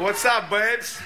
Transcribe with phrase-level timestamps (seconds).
[0.00, 0.98] What's up, babes?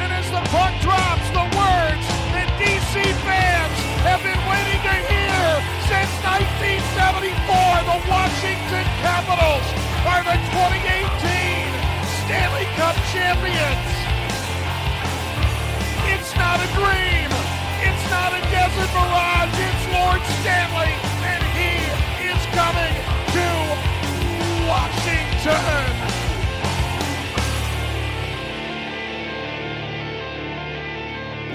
[0.00, 5.44] And as the puck drops, the words that DC fans have been waiting to hear
[5.92, 7.36] since 1974,
[7.84, 9.66] the Washington Capitals
[10.08, 11.68] are the 2018
[12.24, 13.92] Stanley Cup champions.
[16.16, 17.28] It's not a dream.
[17.78, 19.65] It's not a desert mirage.
[19.96, 20.92] It's Lord Stanley,
[21.24, 21.72] and he
[22.28, 22.94] is coming
[23.32, 23.46] to
[24.68, 25.96] Washington.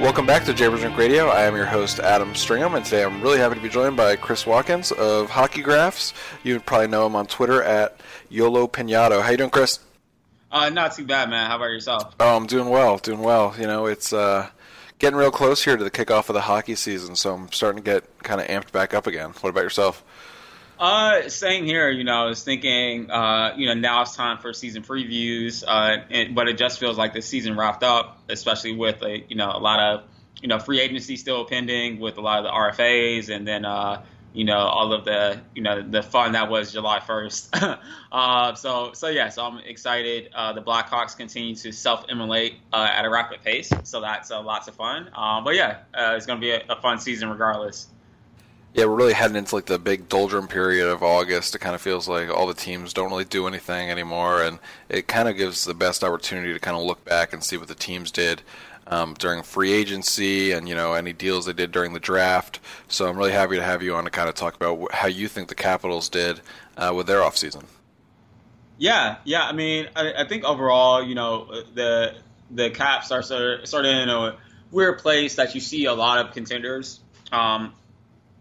[0.02, 1.28] Welcome back to Japers' Rink Radio.
[1.28, 4.16] I am your host, Adam Stringham, and today I'm really happy to be joined by
[4.16, 6.16] Chris Watkins of Hockey Graphs.
[6.44, 9.22] You would probably know him on Twitter at Yolo Pinato.
[9.22, 9.80] How you doing, Chris?
[10.52, 11.48] Uh, not too bad, man.
[11.48, 12.16] How about yourself?
[12.20, 13.54] Oh, I'm doing well, doing well.
[13.60, 14.50] You know, it's uh,
[15.02, 17.84] getting real close here to the kickoff of the hockey season, so I'm starting to
[17.84, 19.32] get kind of amped back up again.
[19.42, 20.04] What about yourself?
[20.80, 21.90] Uh, same here.
[21.90, 25.64] You know, I was thinking, uh, you know, now it's time for season previews.
[25.68, 29.36] Uh, and, but it just feels like the season wrapped up, especially with a, you
[29.36, 30.04] know, a lot of,
[30.40, 34.04] you know, free agency still pending with a lot of the RFAs, and then, uh,
[34.34, 37.80] you know, all of the, you know, the fun that was July 1st.
[38.12, 40.30] uh, so, so yeah, so I'm excited.
[40.34, 44.76] Uh, the Blackhawks continue to self-immolate uh, at a rapid pace, so that's lots of
[44.76, 45.10] fun.
[45.16, 47.88] Um, but yeah, uh, it's going to be a, a fun season regardless.
[48.74, 51.54] Yeah, we're really heading into like the big doldrum period of August.
[51.56, 55.08] It kind of feels like all the teams don't really do anything anymore, and it
[55.08, 57.76] kind of gives the best opportunity to kind of look back and see what the
[57.76, 58.42] teams did
[58.92, 62.60] um, during free agency and you know any deals they did during the draft.
[62.88, 65.28] So I'm really happy to have you on to kind of talk about how you
[65.28, 66.42] think the Capitals did
[66.78, 67.64] uh, with their offseason.
[68.78, 69.44] Yeah, yeah.
[69.44, 72.16] I mean, I, I think overall, you know, the
[72.52, 74.38] the Caps are sort of, in a
[74.72, 77.00] weird place that you see a lot of contenders
[77.32, 77.74] um,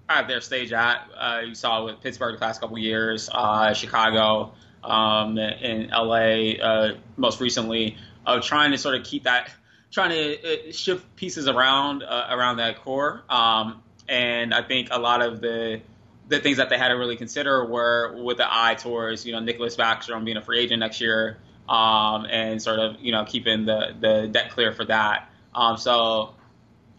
[0.08, 1.08] at their stage at.
[1.16, 6.94] Uh, you saw with Pittsburgh the past couple years, uh, Chicago, um, in LA, uh,
[7.16, 9.50] most recently, of trying to sort of keep that,
[9.90, 13.22] trying to uh, shift pieces around uh, around that core.
[13.28, 15.80] Um, and I think a lot of the
[16.28, 19.40] the things that they had to really consider were with the eye towards you know
[19.40, 23.66] Nicklas Backstrom being a free agent next year, um, and sort of you know keeping
[23.66, 25.30] the the debt clear for that.
[25.54, 26.34] Um, so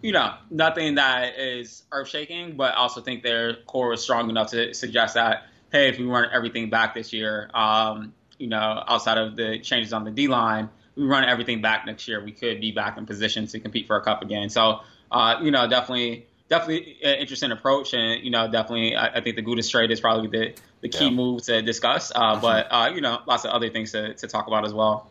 [0.01, 4.29] you know nothing that is earth shaking, but I also think their core was strong
[4.29, 8.83] enough to suggest that hey, if we weren't everything back this year, um, you know
[8.87, 10.69] outside of the changes on the D line,
[11.01, 13.97] we run everything back next year, we could be back in position to compete for
[13.97, 14.49] a cup again.
[14.49, 14.81] So
[15.11, 19.37] uh, you know definitely definitely an interesting approach, and you know, definitely, I, I think
[19.37, 21.11] the Gudas trade is probably the, the key yeah.
[21.11, 22.11] move to discuss.
[22.13, 22.41] Uh, mm-hmm.
[22.41, 25.09] But uh, you know, lots of other things to, to talk about as well.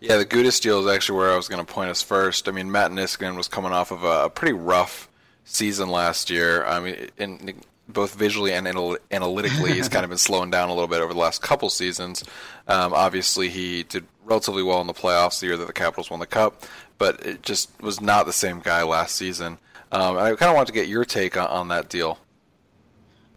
[0.00, 2.48] Yeah, the Gudas deal is actually where I was going to point us first.
[2.48, 5.08] I mean, Matt Niskanen was coming off of a, a pretty rough
[5.44, 6.66] season last year.
[6.66, 10.72] I mean, in, both visually and anal- analytically, he's kind of been slowing down a
[10.72, 12.24] little bit over the last couple seasons.
[12.66, 16.20] Um, obviously, he did relatively well in the playoffs the year that the Capitals won
[16.20, 16.62] the Cup,
[16.98, 19.58] but it just was not the same guy last season.
[19.92, 22.18] Um, I kind of want to get your take on, on that deal.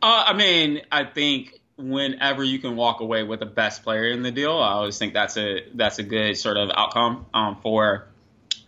[0.02, 4.24] Uh, I mean, I think whenever you can walk away with the best player in
[4.24, 8.08] the deal, I always think that's a that's a good sort of outcome um, for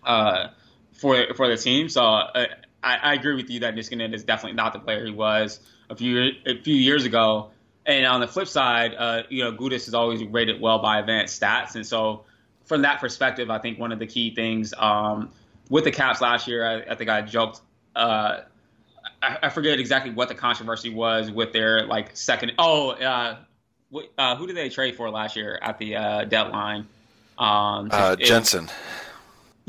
[0.04, 0.50] uh,
[0.94, 1.90] for for the team.
[1.90, 2.46] So uh,
[2.84, 5.60] I, I, agree with you that Niskanen is definitely not the player he was
[5.90, 7.52] a few a few years ago.
[7.86, 11.42] And on the flip side, uh, you know, Gudas is always rated well by advanced
[11.42, 12.26] stats, and so
[12.66, 15.32] from that perspective, I think one of the key things um,
[15.70, 17.62] with the Caps last year, I, I think I joked
[17.96, 18.42] uh,
[19.22, 22.54] I, I, forget exactly what the controversy was with their like second.
[22.58, 23.38] Oh, uh,
[24.18, 26.88] uh, who did they trade for last year at the uh, deadline?
[27.38, 28.70] Um, uh, Jensen.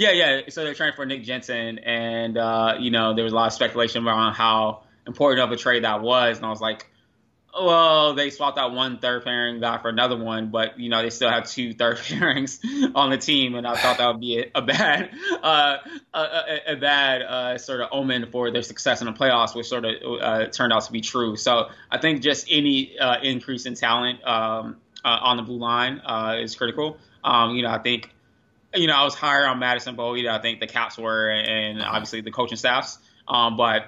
[0.00, 0.40] Yeah, yeah.
[0.48, 3.52] So they're trading for Nick Jensen, and uh, you know there was a lot of
[3.52, 6.86] speculation around how important of a trade that was, and I was like,
[7.52, 11.10] well, they swapped out one third pairing guy for another one, but you know they
[11.10, 12.60] still have two third pairings
[12.94, 15.10] on the team, and I thought that would be a, a bad,
[15.42, 15.76] uh,
[16.14, 19.84] a, a, bad uh, sort of omen for their success in the playoffs, which sort
[19.84, 21.36] of uh, turned out to be true.
[21.36, 26.00] So I think just any uh, increase in talent um, uh, on the blue line
[26.06, 26.96] uh, is critical.
[27.22, 28.08] Um, you know, I think,
[28.74, 30.28] you know, I was higher on Madison Bowey.
[30.28, 33.86] I think the Caps were, and obviously the coaching staffs, um, but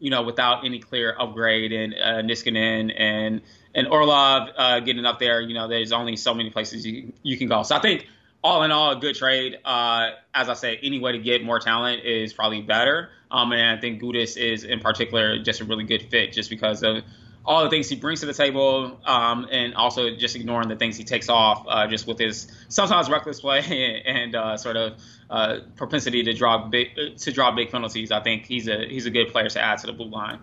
[0.00, 3.42] you know, without any clear upgrade in uh, Niskanen and
[3.74, 7.36] and Orlov uh, getting up there, you know, there's only so many places you, you
[7.38, 7.62] can go.
[7.62, 8.06] So I think
[8.42, 9.58] all in all, a good trade.
[9.64, 13.10] Uh, as I say, any way to get more talent is probably better.
[13.30, 16.82] Um, and I think Gudas is in particular just a really good fit, just because
[16.82, 17.04] of
[17.44, 20.96] all the things he brings to the table, um, and also just ignoring the things
[20.96, 25.00] he takes off, uh, just with his sometimes reckless play and uh, sort of
[25.30, 28.10] uh, propensity to draw big to draw big penalties.
[28.10, 30.38] I think he's a he's a good player to add to the blue line.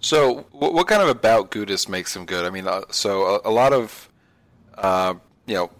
[0.00, 2.44] So, what kind of about Gudas makes him good?
[2.44, 4.08] I mean, uh, so a, a, lot of
[4.78, 5.14] uh,
[5.46, 5.70] you know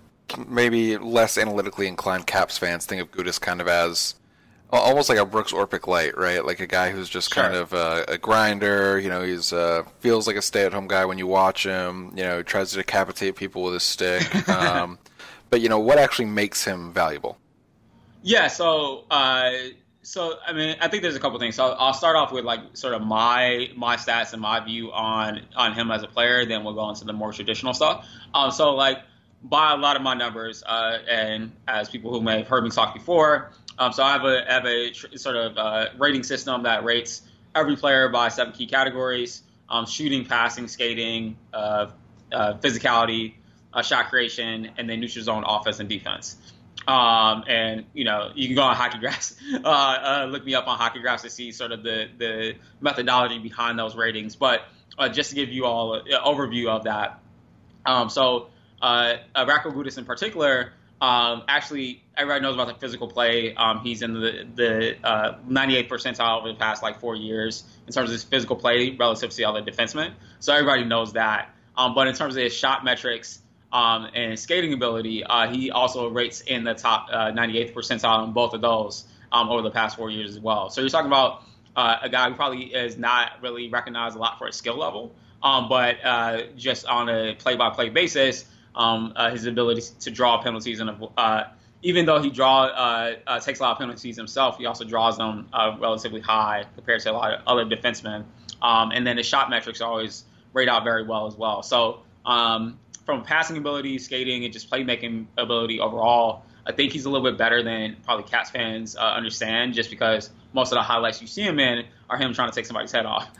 [0.46, 4.14] maybe less analytically inclined Caps fans think of Gudas kind of as
[4.78, 6.44] almost like a Brooks Orpik light, right?
[6.44, 7.42] Like a guy who's just sure.
[7.42, 8.98] kind of a, a, grinder.
[8.98, 12.12] You know, he's uh, feels like a stay-at-home guy when you watch him.
[12.16, 14.26] You know, tries to decapitate people with his stick.
[14.50, 14.98] Um,
[15.48, 17.38] but you know, what actually makes him valuable?
[18.22, 18.48] Yeah.
[18.48, 19.52] So, uh,
[20.02, 21.54] so I mean, I think there's a couple things.
[21.54, 25.42] So I'll start off with like sort of my my stats and my view on
[25.56, 26.44] on him as a player.
[26.44, 28.06] Then we'll go into the more traditional stuff.
[28.34, 28.98] Um, so like
[29.42, 32.70] by a lot of my numbers, uh, and as people who may have heard me
[32.70, 33.50] talk before,
[33.80, 37.22] um, so I have a, have a tr- sort of uh, rating system that rates
[37.54, 41.86] every player by seven key categories: um, shooting, passing, skating, uh,
[42.30, 43.34] uh, physicality,
[43.72, 46.36] uh, shot creation, and then neutral zone offense and defense.
[46.86, 50.68] Um, and you know, you can go on Hockey Graphs, uh, uh, look me up
[50.68, 54.36] on Hockey Graphs to see sort of the the methodology behind those ratings.
[54.36, 54.62] But
[55.12, 57.18] just to give you all an overview of that,
[57.86, 58.48] um, so
[58.82, 63.54] uh, Radko Gudas in particular um, actually, everybody knows about the physical play.
[63.54, 67.92] Um, he's in the the uh, 98th percentile over the past like four years in
[67.92, 70.12] terms of his physical play relative to all the other defensemen.
[70.40, 71.54] So everybody knows that.
[71.76, 73.40] Um, but in terms of his shot metrics
[73.72, 78.32] um, and skating ability, uh, he also rates in the top uh, 98th percentile in
[78.32, 80.68] both of those um, over the past four years as well.
[80.68, 81.44] So you're talking about
[81.76, 85.14] uh, a guy who probably is not really recognized a lot for his skill level,
[85.42, 88.44] um, but uh, just on a play-by-play basis
[88.74, 91.44] um, uh, his ability to draw penalties and uh,
[91.82, 95.16] even though he draw uh, uh, takes a lot of penalties himself, he also draws
[95.16, 98.24] them uh, relatively high compared to a lot of other defensemen.
[98.60, 101.62] Um, and then his shot metrics always rate out very well as well.
[101.62, 107.10] So um, from passing ability, skating, and just playmaking ability overall, I think he's a
[107.10, 111.22] little bit better than probably Caps fans uh, understand, just because most of the highlights
[111.22, 113.30] you see him in are him trying to take somebody's head off.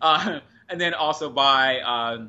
[0.68, 2.28] and then also by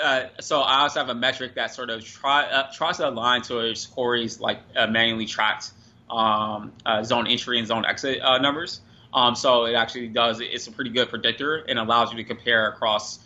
[0.00, 3.42] uh, so I also have a metric that sort of try, uh, tries to align
[3.42, 5.72] towards Corey's like uh, manually tracked
[6.08, 8.80] um, uh, zone entry and zone exit uh, numbers.
[9.12, 10.40] Um, so it actually does.
[10.40, 13.18] It's a pretty good predictor and allows you to compare across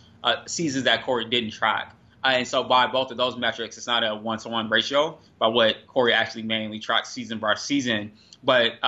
[0.46, 1.94] seasons that Corey didn't track.
[2.24, 6.14] and so by both of those metrics, it's not a one-to-one ratio by what Corey
[6.14, 8.12] actually manually tracks season by season.
[8.42, 8.78] But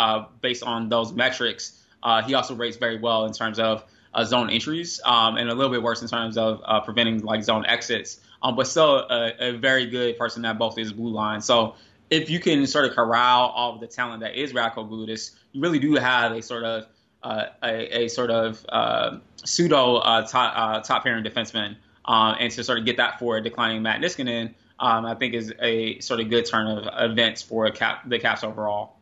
[0.41, 1.85] based on those metrics,
[2.27, 3.85] he also rates very well in terms of
[4.17, 7.45] uh, zone entries um, and a little bit worse in terms of uh, preventing like
[7.45, 8.21] zone exits.
[8.43, 11.41] Um, but still a, a, very good person at both his blue line.
[11.41, 11.75] So
[12.11, 15.61] if you can sort of corral all of the talent that is Radko Gudas, you
[15.61, 16.87] really do have a sort of
[17.23, 21.77] uh, a, a, sort of uh, pseudo uh, top, uh, top pairing defenseman,
[22.07, 25.99] and to sort of get that for declining Matt Niskanen, um, I think is a
[26.01, 28.95] sort of good turn of events for cap, the Caps overall.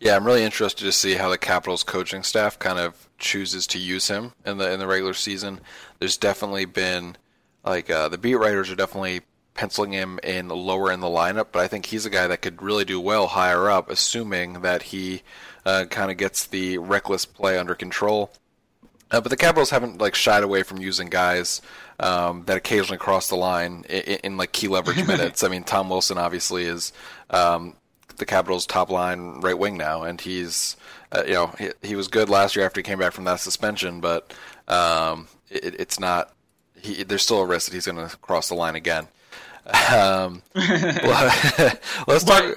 [0.00, 3.78] Yeah, I'm really interested to see how the Capitals coaching staff kind of chooses to
[3.78, 5.60] use him in the in the regular season.
[5.98, 7.18] There's definitely been
[7.64, 9.20] like uh, the beat writers are definitely
[9.52, 12.62] penciling him in lower in the lineup, but I think he's a guy that could
[12.62, 15.20] really do well higher up, assuming that he
[15.66, 18.32] uh, kind of gets the reckless play under control.
[19.10, 21.60] Uh, but the Capitals haven't like shied away from using guys
[21.98, 25.44] um, that occasionally cross the line in, in like key leverage minutes.
[25.44, 26.94] I mean, Tom Wilson obviously is
[27.28, 27.74] um,
[28.20, 30.76] the Capitals' top line right wing now, and he's
[31.10, 33.40] uh, you know he, he, was good last year after he came back from that
[33.40, 34.32] suspension, but
[34.68, 36.32] um, it, it's not.
[36.80, 39.08] He, there's still a risk that he's going to cross the line again.
[39.66, 42.56] Um, let's talk.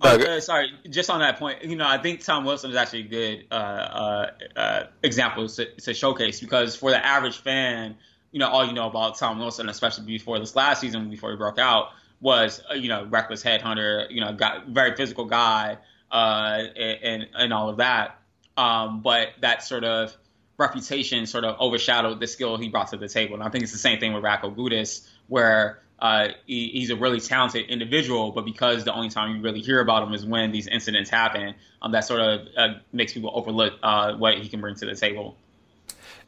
[0.00, 3.00] Uh, uh, sorry, just on that point, you know, I think Tom Wilson is actually
[3.00, 7.96] a good uh, uh, uh, example to, to, showcase because for the average fan,
[8.32, 11.36] you know, all you know about Tom Wilson, especially before this last season, before he
[11.36, 11.90] broke out,
[12.22, 15.76] was uh, you know reckless headhunter, you know, got very physical guy,
[16.10, 18.18] uh, and and all of that.
[18.56, 20.16] Um, but that sort of
[20.58, 23.34] reputation sort of overshadowed the skill he brought to the table.
[23.34, 26.96] And I think it's the same thing with Radko Gudas, where uh, he, he's a
[26.96, 30.52] really talented individual, but because the only time you really hear about him is when
[30.52, 34.60] these incidents happen, um, that sort of uh, makes people overlook uh, what he can
[34.60, 35.36] bring to the table.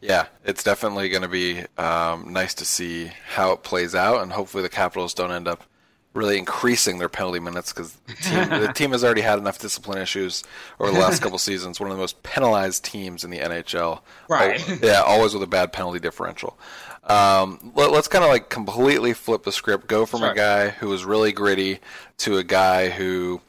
[0.00, 4.32] Yeah, it's definitely going to be um, nice to see how it plays out, and
[4.32, 5.64] hopefully the Capitals don't end up
[6.14, 9.98] really increasing their penalty minutes because the team, the team has already had enough discipline
[9.98, 10.44] issues
[10.80, 11.80] over the last couple seasons.
[11.80, 14.00] One of the most penalized teams in the NHL.
[14.28, 14.64] Right.
[14.82, 16.58] Yeah, always with a bad penalty differential.
[17.04, 19.88] Um, let, us kind of like completely flip the script.
[19.88, 20.30] Go from sure.
[20.30, 21.80] a guy who was really gritty
[22.18, 23.40] to a guy who,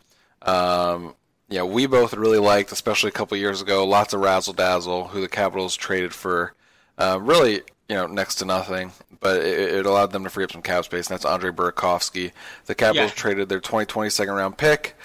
[0.41, 1.15] um,
[1.47, 3.85] yeah, we both really liked, especially a couple years ago.
[3.85, 6.53] Lots of razzle dazzle, who the Capitals traded for,
[6.97, 8.91] uh, really, you know, next to nothing.
[9.19, 12.31] But it, it, allowed them to free up some cap space, and that's Andre Burakovsky.
[12.65, 13.15] The Capitals yeah.
[13.15, 14.95] traded their 2020 second round pick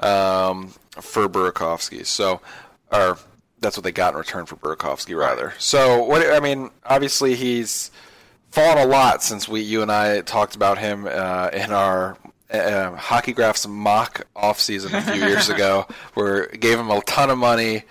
[0.00, 0.68] um,
[1.00, 2.04] for Burakovsky.
[2.04, 2.40] So,
[2.92, 3.18] or
[3.60, 5.54] that's what they got in return for Burakovsky, rather.
[5.58, 7.90] So, what I mean, obviously, he's
[8.50, 12.18] fallen a lot since we, you and I, talked about him uh, in our
[12.52, 17.38] uh, Hockey Graphs mock offseason a few years ago, where gave him a ton of
[17.38, 17.84] money.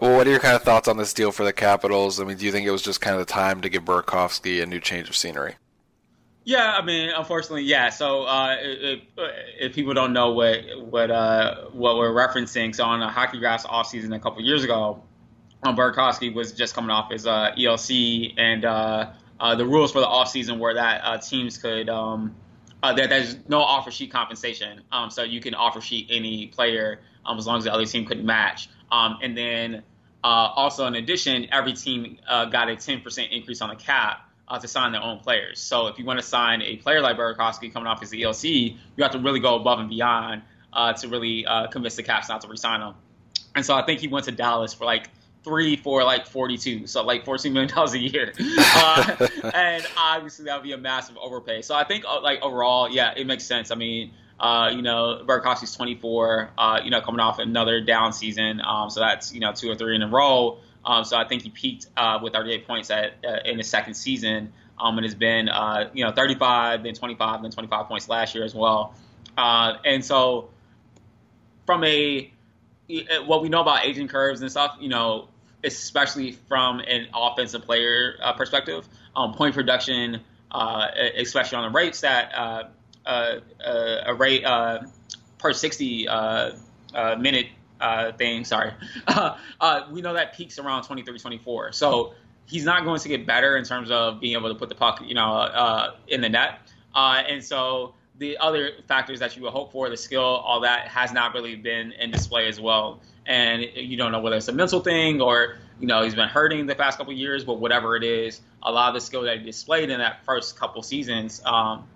[0.00, 2.20] Well, what are your kind of thoughts on this deal for the Capitals?
[2.20, 4.62] I mean, do you think it was just kind of the time to give Burakovsky
[4.62, 5.56] a new change of scenery?
[6.44, 7.90] Yeah, I mean, unfortunately, yeah.
[7.90, 9.00] So uh, if,
[9.60, 13.66] if, people don't know what what uh, what we're referencing, so on the Hockey Graphs
[13.66, 15.02] offseason a couple years ago,
[15.64, 20.00] um, Burakovsky was just coming off his uh, ELC, and uh, uh, the rules for
[20.00, 22.34] the offseason were that uh, teams could um,
[22.96, 27.36] there, there's no offer sheet compensation, um, so you can offer sheet any player um,
[27.36, 28.70] as long as the other team couldn't match.
[28.90, 29.82] Um, and then
[30.24, 34.92] also in addition, every team got a 10% increase on the cap uh, to sign
[34.92, 35.60] their own players.
[35.60, 39.02] So if you want to sign a player like Burakovsky coming off his ELC, you
[39.02, 42.40] have to really go above and beyond uh, to really uh, convince the Caps not
[42.42, 42.94] to resign him.
[43.54, 45.10] And so I think he went to Dallas for like
[45.44, 48.32] three for like 42, so like 14 million dollars a year.
[48.80, 51.62] Uh, and obviously that would be a massive overpay.
[51.62, 53.70] So I think uh, like overall, yeah, it makes sense.
[53.70, 54.12] I mean.
[54.38, 58.60] Uh, you know, Burakovsky's 24, uh, you know, coming off another down season.
[58.64, 60.58] Um, so that's, you know, two or three in a row.
[60.84, 63.94] Um, so I think he peaked uh, with 38 points at, uh, in his second
[63.94, 68.34] season, um, and has been uh, you know 35, then 25, then 25 points last
[68.34, 68.94] year as well.
[69.36, 70.50] Uh, and so
[71.66, 72.32] from a
[73.26, 75.28] what we know about aging curves and stuff, you know,
[75.62, 82.32] especially from an offensive player perspective, um, point production, uh, especially on the rate stat,
[83.08, 84.44] a rate
[85.38, 86.06] per 60
[87.18, 87.46] minute
[87.80, 88.44] uh, thing.
[88.44, 88.72] Sorry,
[89.06, 91.72] uh, we know that peaks around 23, 24.
[91.72, 92.14] So
[92.46, 95.02] he's not going to get better in terms of being able to put the puck,
[95.04, 96.60] you know, uh, in the net.
[96.94, 100.88] Uh, and so the other factors that you would hope for, the skill, all that,
[100.88, 103.00] has not really been in display as well.
[103.26, 106.66] And you don't know whether it's a mental thing or you know he's been hurting
[106.66, 109.44] the past couple years, but whatever it is, a lot of the skill that he
[109.44, 111.86] displayed in that first couple seasons um,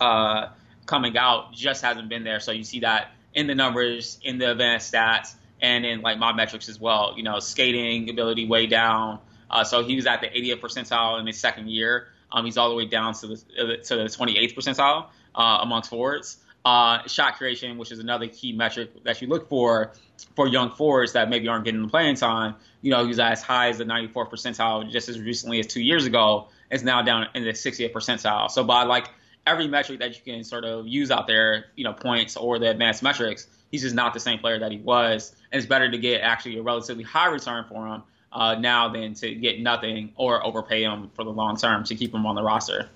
[0.00, 0.48] uh,
[0.86, 2.40] coming out just hasn't been there.
[2.40, 6.32] So you see that in the numbers, in the advanced stats, and in like my
[6.32, 7.14] metrics as well.
[7.16, 9.18] You know, skating ability way down.
[9.50, 12.08] Uh, so he was at the 80th percentile in his second year.
[12.30, 13.36] Um, he's all the way down to the
[13.84, 16.38] to the 28th percentile uh, amongst forwards.
[16.64, 19.92] Uh, shot creation, which is another key metric that you look for
[20.34, 22.54] for young forwards that maybe aren't getting the playing time.
[22.82, 26.06] You know, he's as high as the 94th percentile just as recently as two years
[26.06, 26.48] ago.
[26.70, 28.50] Is now down in the 60th percentile.
[28.50, 29.08] So by like
[29.48, 32.70] every metric that you can sort of use out there, you know, points or the
[32.70, 35.34] advanced metrics, he's just not the same player that he was.
[35.50, 38.02] And it's better to get actually a relatively high return for him
[38.32, 42.14] uh, now than to get nothing or overpay him for the long term to keep
[42.14, 42.88] him on the roster.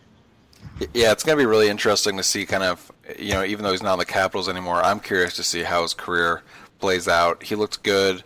[0.95, 3.73] Yeah, it's going to be really interesting to see kind of, you know, even though
[3.73, 6.43] he's not in the Capitals anymore, I'm curious to see how his career
[6.79, 7.43] plays out.
[7.43, 8.23] He looked good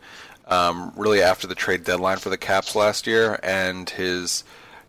[0.47, 4.45] um, really after the trade deadline for the Caps last year, and his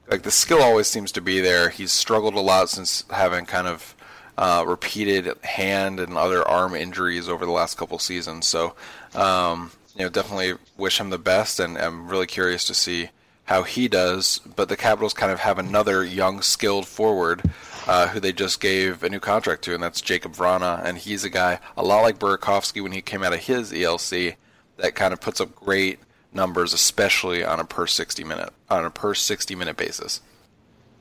[0.09, 1.69] like the skill always seems to be there.
[1.69, 3.95] He's struggled a lot since having kind of
[4.37, 8.47] uh, repeated hand and other arm injuries over the last couple seasons.
[8.47, 8.75] So,
[9.15, 13.09] um, you know, definitely wish him the best, and I'm really curious to see
[13.45, 14.39] how he does.
[14.39, 17.41] But the Capitals kind of have another young, skilled forward
[17.87, 21.23] uh, who they just gave a new contract to, and that's Jakub Vrana, and he's
[21.23, 24.35] a guy a lot like Burakovsky when he came out of his ELC
[24.77, 25.99] that kind of puts up great
[26.33, 30.21] numbers, especially on a per sixty minute on a per sixty minute basis.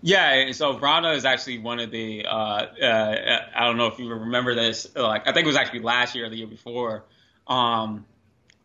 [0.03, 2.27] Yeah, so Vrana is actually one of the.
[2.27, 4.87] Uh, uh, I don't know if you remember this.
[4.95, 7.05] Like I think it was actually last year or the year before,
[7.47, 8.05] um,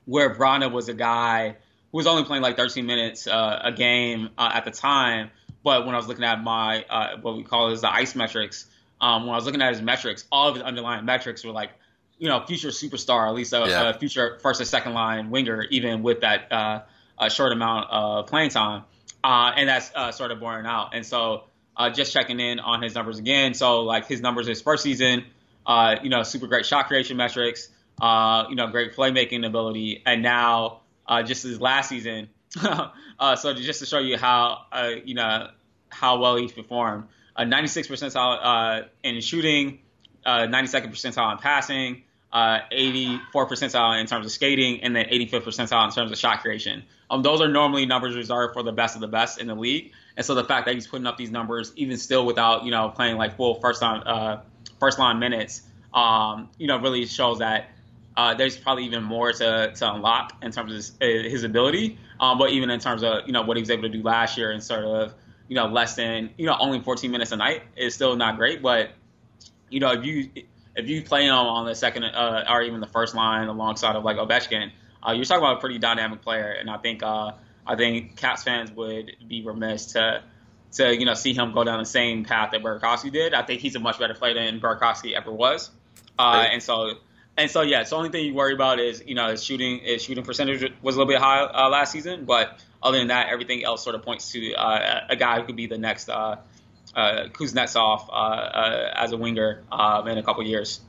[0.05, 1.55] where Vrana was a guy
[1.91, 5.31] who was only playing like 13 minutes uh, a game uh, at the time.
[5.63, 8.65] But when I was looking at my uh, what we call is the ice metrics,
[8.99, 11.71] um, when I was looking at his metrics, all of his underlying metrics were like
[12.21, 13.89] you know, future superstar, at least a, yeah.
[13.89, 16.81] a future first or second line winger, even with that uh,
[17.17, 18.83] a short amount of playing time.
[19.23, 20.93] Uh, and that's uh, sort of boring out.
[20.93, 23.55] And so uh, just checking in on his numbers again.
[23.55, 25.25] So like his numbers his first season,
[25.65, 30.21] uh, you know, super great shot creation metrics, uh, you know, great playmaking ability, and
[30.21, 30.81] now
[31.25, 32.29] just his last season.
[32.55, 34.65] so just to show you how
[35.03, 35.49] you know
[35.89, 37.05] how well he's performed,
[37.39, 39.79] 96 percentile in shooting,
[40.25, 45.85] 92nd percentile in passing uh, 84 percentile in terms of skating, and then 85th percentile
[45.85, 46.83] in terms of shot creation.
[47.09, 49.91] Um, those are normally numbers reserved for the best of the best in the league.
[50.15, 52.89] And so the fact that he's putting up these numbers, even still without you know
[52.89, 54.43] playing like full first line uh,
[54.79, 57.69] first line minutes, um, you know, really shows that
[58.17, 61.97] uh, there's probably even more to, to unlock in terms of his, his ability.
[62.19, 64.38] Um, but even in terms of you know what he was able to do last
[64.38, 65.13] year and sort of
[65.47, 68.61] you know less than you know only 14 minutes a night is still not great.
[68.61, 68.91] But
[69.69, 70.29] you know if you
[70.75, 74.03] if you play him on the second uh, or even the first line alongside of
[74.03, 74.71] like Ovechkin,
[75.07, 76.51] uh, you're talking about a pretty dynamic player.
[76.51, 77.33] And I think uh,
[77.65, 80.23] I think Caps fans would be remiss to
[80.73, 83.33] to you know see him go down the same path that Burakovsky did.
[83.33, 85.69] I think he's a much better player than Burakovsky ever was.
[86.17, 86.49] Uh, right.
[86.53, 86.93] And so
[87.37, 89.79] and so yeah, so the only thing you worry about is you know his shooting
[89.79, 93.29] his shooting percentage was a little bit high uh, last season, but other than that,
[93.29, 96.09] everything else sort of points to uh, a guy who could be the next
[96.95, 100.81] uh, Kuznetsov uh, uh, as a winger uh, in a couple years.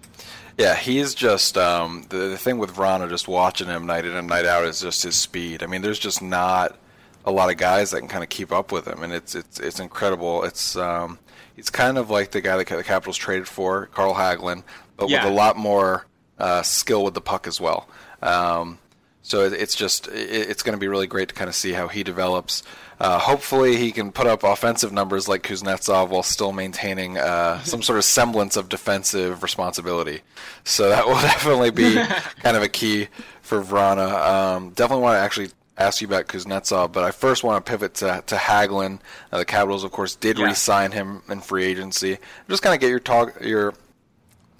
[0.58, 3.08] Yeah, he's just um, the, the thing with Vrana.
[3.08, 5.62] Just watching him night in and night out is just his speed.
[5.62, 6.78] I mean, there's just not
[7.24, 9.58] a lot of guys that can kind of keep up with him, and it's it's
[9.60, 10.44] it's incredible.
[10.44, 11.18] It's um,
[11.56, 14.62] it's kind of like the guy that the Capitals traded for, Carl Hagelin,
[14.96, 15.24] but yeah.
[15.24, 16.06] with a lot more
[16.38, 17.88] uh, skill with the puck as well.
[18.20, 18.78] Um,
[19.22, 22.02] so it's just it's going to be really great to kind of see how he
[22.02, 22.62] develops.
[22.98, 27.82] Uh, hopefully, he can put up offensive numbers like Kuznetsov while still maintaining uh, some
[27.82, 30.20] sort of semblance of defensive responsibility.
[30.64, 31.94] So that will definitely be
[32.42, 33.08] kind of a key
[33.42, 34.12] for Vrana.
[34.12, 37.94] Um, definitely want to actually ask you about Kuznetsov, but I first want to pivot
[37.94, 39.00] to, to Hagelin.
[39.30, 40.46] Uh, the Capitals, of course, did yeah.
[40.46, 42.18] re-sign him in free agency.
[42.48, 43.74] Just kind of get your talk, your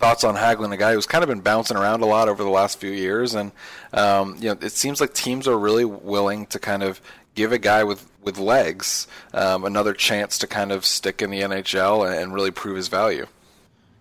[0.03, 2.51] thoughts on Hagelin, a guy who's kind of been bouncing around a lot over the
[2.51, 3.53] last few years, and
[3.93, 7.01] um, you know it seems like teams are really willing to kind of
[7.37, 11.41] give a guy with with legs um, another chance to kind of stick in the
[11.41, 13.27] NHL and, and really prove his value.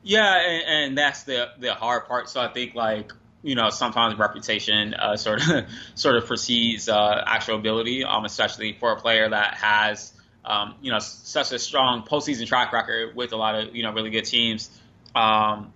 [0.02, 2.30] Yeah, and, and, that's the the hard part.
[2.30, 3.12] So I think like
[3.44, 8.74] you know sometimes reputation uh, sort of sort of precedes uh, actual ability, um, especially
[8.74, 10.14] for a player that has.
[10.44, 13.94] Um, you know, such a strong postseason track record with a lot of you know
[13.94, 14.72] really good teams.
[15.14, 15.72] Um,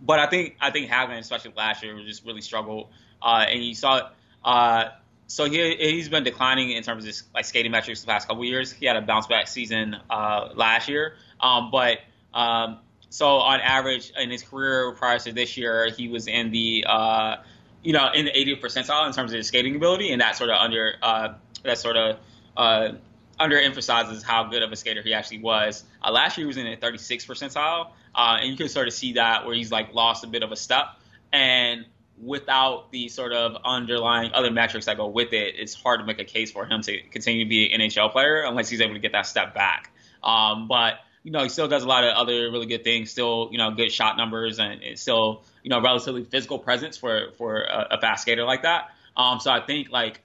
[0.00, 2.88] but I think I think Hagelin, especially last year, just really struggled.
[3.20, 4.10] Uh, and you saw,
[4.44, 4.84] uh,
[5.26, 8.44] so he he's been declining in terms of his, like skating metrics the past couple
[8.44, 8.72] years.
[8.72, 11.98] He had a bounce back season uh, last year, um, but
[12.32, 12.78] um,
[13.10, 17.36] so on average in his career prior to this year, he was in the uh,
[17.82, 20.50] you know in the 80th percentile in terms of his skating ability, and that sort
[20.50, 22.18] of under uh, that sort of
[22.56, 22.92] uh,
[23.40, 25.84] underemphasizes how good of a skater he actually was.
[26.08, 29.14] Last year he was in the 36th percentile, uh, and you can sort of see
[29.14, 30.86] that where he's like lost a bit of a step.
[31.32, 31.86] And
[32.20, 36.18] without the sort of underlying other metrics that go with it, it's hard to make
[36.18, 39.00] a case for him to continue to be an NHL player unless he's able to
[39.00, 39.92] get that step back.
[40.22, 43.10] Um, but you know, he still does a lot of other really good things.
[43.10, 47.32] Still, you know, good shot numbers and it's still, you know, relatively physical presence for
[47.36, 48.90] for a, a fast skater like that.
[49.16, 50.22] Um, so I think like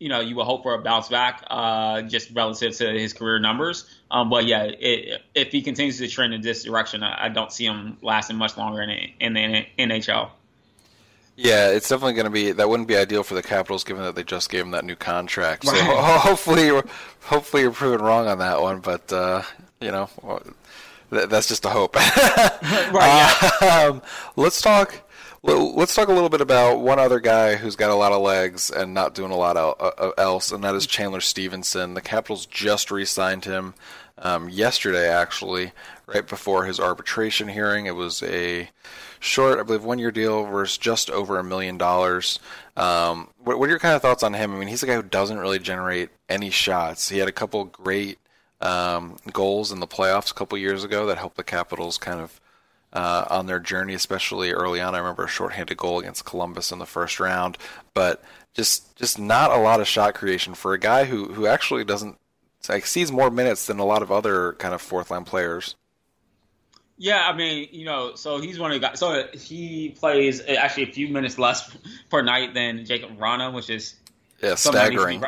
[0.00, 3.38] you know, you would hope for a bounce back, uh, just relative to his career
[3.38, 3.84] numbers.
[4.10, 7.52] Um, but yeah, it, if he continues to trend in this direction, I, I don't
[7.52, 10.30] see him lasting much longer in, in the NHL.
[11.36, 12.52] Yeah, it's definitely going to be.
[12.52, 14.96] That wouldn't be ideal for the Capitals, given that they just gave him that new
[14.96, 15.64] contract.
[15.64, 16.84] So hopefully, you're,
[17.22, 18.80] hopefully you're proven wrong on that one.
[18.80, 19.42] But uh,
[19.80, 20.10] you know,
[21.10, 21.96] that's just a hope.
[21.96, 23.50] right.
[23.62, 23.88] Yeah.
[23.88, 24.02] Um,
[24.36, 25.02] let's talk
[25.42, 28.20] well, let's talk a little bit about one other guy who's got a lot of
[28.20, 29.56] legs and not doing a lot
[30.18, 31.94] else, and that is Chandler Stephenson.
[31.94, 33.74] The Capitals just re-signed him
[34.18, 35.72] um, yesterday, actually,
[36.06, 37.86] right before his arbitration hearing.
[37.86, 38.68] It was a
[39.18, 42.38] short, I believe, one-year deal versus just over a million dollars.
[42.76, 44.54] Um, what, what, are your kind of thoughts on him?
[44.54, 47.08] I mean, he's a guy who doesn't really generate any shots.
[47.08, 48.18] He had a couple great
[48.60, 52.39] um, goals in the playoffs a couple years ago that helped the Capitals kind of
[52.92, 54.94] uh, on their journey, especially early on.
[54.94, 57.56] I remember a shorthanded goal against Columbus in the first round,
[57.94, 58.22] but
[58.54, 62.18] just just not a lot of shot creation for a guy who who actually doesn't
[62.68, 65.76] like sees more minutes than a lot of other kind of fourth line players.
[66.98, 68.98] Yeah, I mean, you know, so he's one of the guys.
[68.98, 71.74] So he plays actually a few minutes less
[72.10, 73.94] per night than Jakub Vrana, which is
[74.42, 75.22] yeah staggering.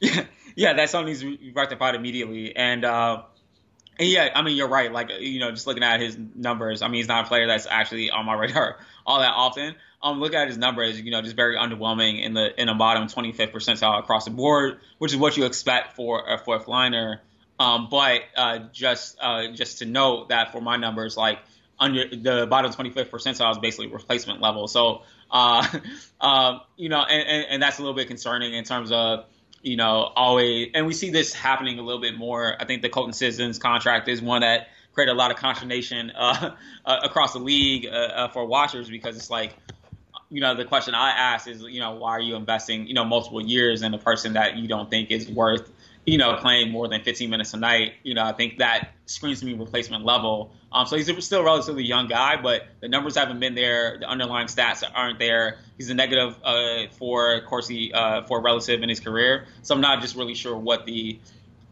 [0.00, 2.84] yeah, yeah, that's something he's rectified immediately, and.
[2.84, 3.22] uh
[4.06, 4.92] yeah, I mean you're right.
[4.92, 7.66] Like you know, just looking at his numbers, I mean he's not a player that's
[7.66, 9.74] actually on my radar all that often.
[10.00, 13.08] Um, look at his numbers, you know, just very underwhelming in the in the bottom
[13.08, 17.20] 25th percentile across the board, which is what you expect for a fourth liner.
[17.58, 21.38] Um, but uh, just uh, just to note that for my numbers, like
[21.80, 24.68] under the bottom 25th percentile is basically replacement level.
[24.68, 25.66] So, uh,
[26.20, 29.24] uh, you know, and, and, and that's a little bit concerning in terms of
[29.62, 32.56] you know, always, and we see this happening a little bit more.
[32.60, 36.54] I think the Colton Sissons contract is one that created a lot of consternation uh,
[36.84, 39.54] uh, across the league uh, uh, for watchers because it's like,
[40.30, 43.04] you know, the question I ask is, you know, why are you investing, you know,
[43.04, 45.70] multiple years in a person that you don't think is worth,
[46.06, 47.94] you know, playing more than 15 minutes a night?
[48.02, 50.52] You know, I think that screams to me replacement level.
[50.70, 53.98] Um, so he's still a relatively young guy, but the numbers haven't been there.
[53.98, 55.58] The underlying stats aren't there.
[55.76, 59.46] He's a negative uh, for Corsi uh, for relative in his career.
[59.62, 61.18] So I'm not just really sure what the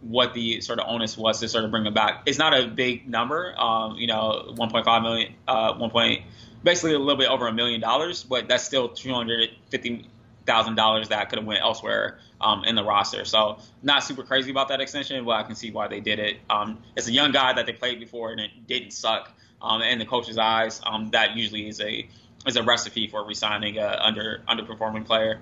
[0.01, 2.23] what the sort of onus was to sort of bring him back.
[2.27, 5.91] It's not a big number, um, you know, 1.5 million, uh, 1.
[5.91, 6.23] Point,
[6.63, 10.09] basically a little bit over a million dollars, but that's still 250
[10.47, 13.25] thousand dollars that could have went elsewhere um, in the roster.
[13.25, 16.39] So not super crazy about that extension, but I can see why they did it.
[16.51, 19.99] Um, it's a young guy that they played before and it didn't suck um, in
[19.99, 20.81] the coach's eyes.
[20.85, 22.09] Um, that usually is a
[22.47, 25.41] is a recipe for resigning a under underperforming player.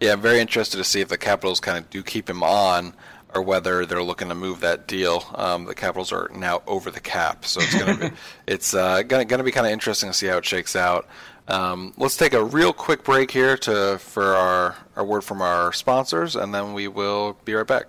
[0.00, 2.94] Yeah, I'm very interested to see if the Capitals kind of do keep him on
[3.34, 5.24] or whether they're looking to move that deal.
[5.34, 9.02] Um, the Capitals are now over the cap, so it's going to be it's uh,
[9.02, 11.08] going to be kind of interesting to see how it shakes out.
[11.48, 15.72] Um, let's take a real quick break here to for our, our word from our
[15.72, 17.86] sponsors, and then we will be right back.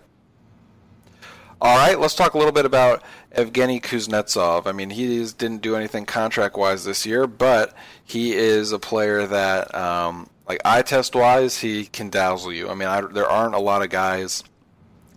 [1.62, 3.04] All right, let's talk a little bit about
[3.36, 4.65] Evgeny Kuznetsov.
[4.65, 7.74] I mean, he didn't do anything contract wise this year, but
[8.06, 12.69] he is a player that, um, like eye test wise, he can dazzle you.
[12.69, 14.41] I mean, I, there aren't a lot of guys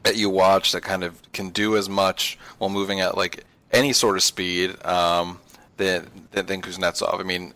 [0.03, 3.93] that you watch that kind of can do as much while moving at like any
[3.93, 5.39] sort of speed um,
[5.77, 7.21] than, than Kuznetsov.
[7.21, 7.55] I mean,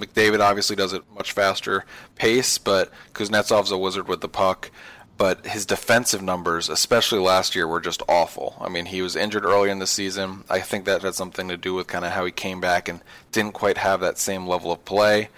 [0.00, 1.84] McDavid obviously does it much faster
[2.14, 4.70] pace, but Kuznetsov's a wizard with the puck.
[5.16, 8.56] But his defensive numbers, especially last year, were just awful.
[8.60, 10.44] I mean, he was injured early in the season.
[10.48, 13.00] I think that had something to do with kind of how he came back and
[13.32, 15.28] didn't quite have that same level of play.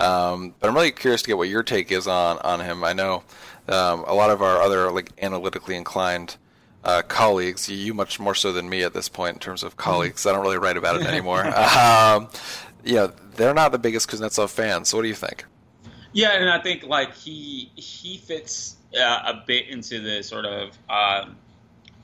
[0.00, 2.82] Um, but I'm really curious to get what your take is on on him.
[2.82, 3.22] I know
[3.68, 6.36] um, a lot of our other like analytically inclined
[6.84, 10.26] uh, colleagues, you much more so than me at this point in terms of colleagues.
[10.26, 11.46] I don't really write about it anymore.
[11.46, 12.28] um,
[12.84, 14.88] yeah, they're not the biggest Kuznetsov fans.
[14.88, 15.44] So what do you think?
[16.12, 20.76] Yeah, and I think like he he fits uh, a bit into the sort of
[20.88, 21.36] um,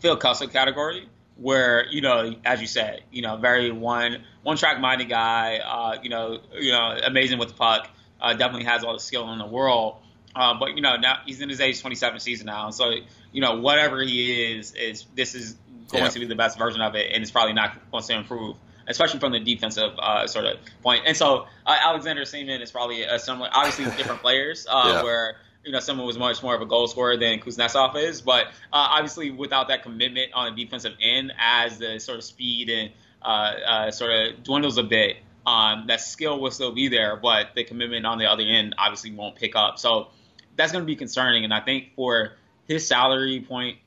[0.01, 4.81] Phil Kessel category, where you know, as you said, you know, very one one track
[4.81, 5.59] minded guy.
[5.59, 7.89] Uh, you know, you know, amazing with the puck.
[8.21, 9.97] Uh, definitely has all the skill in the world.
[10.35, 12.93] Uh, but you know, now he's in his age 27 season now, so
[13.33, 15.57] you know, whatever he is, is this is
[15.89, 16.11] going yeah.
[16.11, 18.57] to be the best version of it, and it's probably not going to improve
[18.89, 21.03] especially from the defensive uh, sort of point.
[21.07, 25.03] And so uh, Alexander Semin is probably a similar, obviously different players, uh, yeah.
[25.03, 28.47] where you know someone was much more of a goal scorer than Kuznetsov is, but
[28.47, 32.91] uh, obviously without that commitment on the defensive end, as the sort of speed and
[33.23, 35.17] uh, uh, sort of dwindles a bit.
[35.47, 39.13] Um, that skill will still be there, but the commitment on the other end obviously
[39.13, 39.79] won't pick up.
[39.79, 40.09] So
[40.57, 41.45] that's going to be concerning.
[41.45, 42.33] And I think for
[42.67, 43.79] his salary point,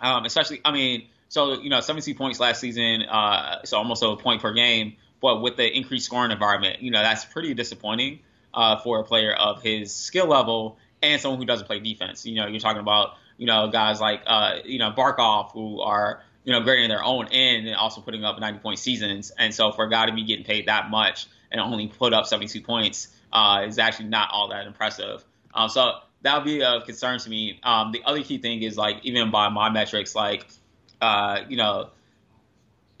[0.00, 4.16] um, especially, I mean, so you know, 72 points last season, uh, so almost a
[4.16, 4.96] point per game.
[5.20, 8.20] But with the increased scoring environment, you know, that's pretty disappointing
[8.52, 12.26] uh, for a player of his skill level and someone who doesn't play defense.
[12.26, 16.22] You know, you're talking about you know guys like uh, you know Barkov who are
[16.44, 19.32] you know great in their own end and also putting up 90 point seasons.
[19.38, 22.26] And so for a guy to be getting paid that much and only put up
[22.26, 25.24] 72 points uh, is actually not all that impressive.
[25.54, 27.60] Um, so that would be a concern to me.
[27.62, 30.46] Um, the other key thing is like even by my metrics, like
[31.00, 31.90] uh, you know,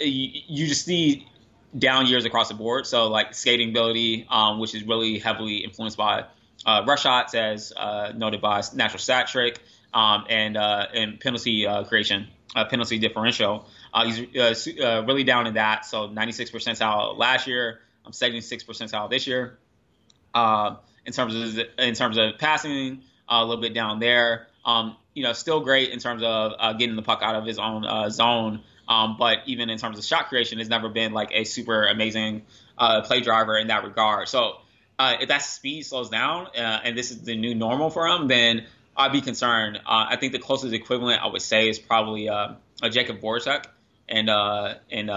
[0.00, 1.26] you, you, just see
[1.76, 2.86] down years across the board.
[2.86, 6.24] So like skating ability, um, which is really heavily influenced by
[6.64, 9.60] uh, rush shots, as uh, noted by natural stat trick,
[9.94, 13.66] um, and uh, and penalty uh, creation, uh, penalty differential.
[14.04, 15.86] He's really down in that.
[15.86, 17.80] So 96 percentile last year.
[18.04, 19.58] I'm 76 percentile this year.
[20.34, 24.48] in terms of in terms of passing, a little bit down there.
[24.66, 27.58] Um, you know, still great in terms of uh, getting the puck out of his
[27.58, 28.62] own uh, zone.
[28.88, 32.42] Um, but even in terms of shot creation, has never been like a super amazing
[32.76, 34.28] uh, play driver in that regard.
[34.28, 34.58] So
[34.98, 38.28] uh, if that speed slows down uh, and this is the new normal for him,
[38.28, 39.78] then I'd be concerned.
[39.78, 43.64] Uh, I think the closest equivalent I would say is probably a Jakub Voracek
[44.08, 44.28] and
[44.90, 45.10] in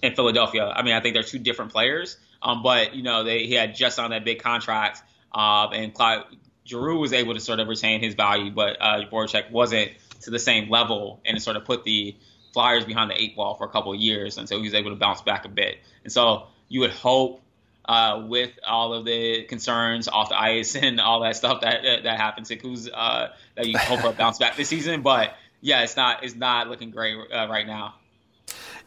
[0.00, 0.64] in Philadelphia.
[0.64, 3.74] I mean, I think they're two different players, um, but you know, they he had
[3.74, 5.02] just on that big contract,
[5.34, 6.24] and Claude,
[6.68, 9.90] Giroux was able to sort of retain his value, but uh, Voracek wasn't
[10.22, 12.14] to the same level, and it sort of put the
[12.52, 14.96] Flyers behind the eight ball for a couple of years until he was able to
[14.96, 15.78] bounce back a bit.
[16.04, 17.40] And so you would hope,
[17.84, 22.02] uh, with all of the concerns off the ice and all that stuff that that,
[22.04, 25.02] that happened to Kuz, uh, that you hope a bounce back this season.
[25.02, 27.94] But yeah, it's not it's not looking great uh, right now.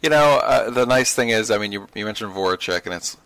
[0.02, 3.17] You know, uh, the nice thing is, I mean, you, you mentioned Voracek, and it's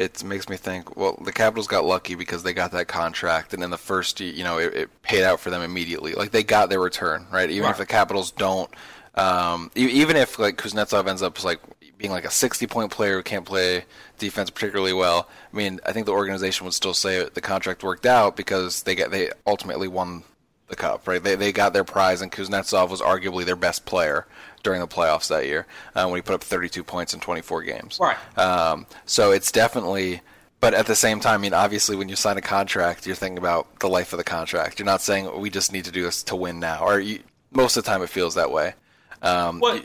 [0.00, 0.96] it makes me think.
[0.96, 4.42] Well, the Capitals got lucky because they got that contract, and in the first, you
[4.42, 6.14] know, it, it paid out for them immediately.
[6.14, 7.50] Like they got their return, right?
[7.50, 7.72] Even right.
[7.72, 8.70] if the Capitals don't,
[9.14, 11.60] um, even if like Kuznetsov ends up like
[11.98, 13.84] being like a 60 point player who can't play
[14.18, 18.06] defense particularly well, I mean, I think the organization would still say the contract worked
[18.06, 20.24] out because they get they ultimately won
[20.68, 21.22] the cup, right?
[21.22, 24.26] They they got their prize, and Kuznetsov was arguably their best player
[24.62, 27.98] during the playoffs that year uh, when he put up 32 points in 24 games.
[28.00, 28.16] Right.
[28.38, 30.22] Um, so it's definitely,
[30.60, 33.38] but at the same time, I mean, obviously, when you sign a contract, you're thinking
[33.38, 34.78] about the life of the contract.
[34.78, 37.20] You're not saying we just need to do this to win now, or you,
[37.50, 38.74] most of the time it feels that way.
[39.22, 39.80] Um, well,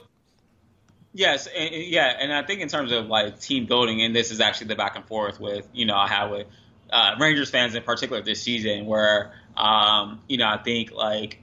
[1.13, 4.39] yes, and, yeah, and I think in terms of like team building, and this is
[4.39, 6.47] actually the back and forth with you know I have with
[6.91, 11.41] uh, Rangers fans in particular this season, where um, you know I think like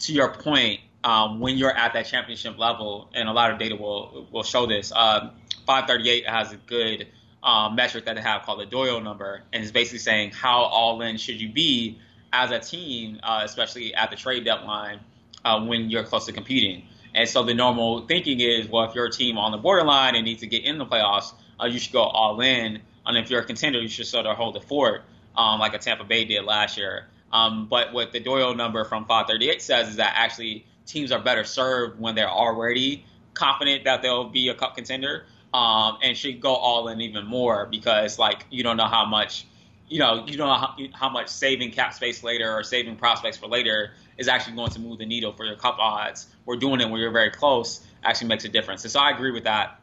[0.00, 3.76] to your point, um, when you're at that championship level, and a lot of data
[3.76, 4.92] will will show this.
[4.94, 5.30] Uh,
[5.66, 7.06] 538 has a good
[7.42, 11.00] um, metric that they have called the Doyle number, and it's basically saying how all
[11.02, 11.98] in should you be
[12.32, 15.00] as a team, uh, especially at the trade deadline
[15.44, 16.84] uh, when you're close to competing.
[17.14, 20.24] And so the normal thinking is, well, if you're a team on the borderline and
[20.24, 22.80] needs to get in the playoffs, uh, you should go all in.
[23.04, 25.02] And if you're a contender, you should sort of hold the fort,
[25.36, 27.06] um, like a Tampa Bay did last year.
[27.32, 31.44] Um, but what the Doyle number from 538 says is that actually teams are better
[31.44, 36.54] served when they're already confident that they'll be a cup contender um, and should go
[36.54, 39.46] all in even more because like you don't know how much
[39.88, 43.38] you know you don't know how, how much saving cap space later or saving prospects
[43.38, 46.26] for later is actually going to move the needle for your cup odds.
[46.44, 48.84] We're doing it when you're very close actually makes a difference.
[48.84, 49.80] And so I agree with that.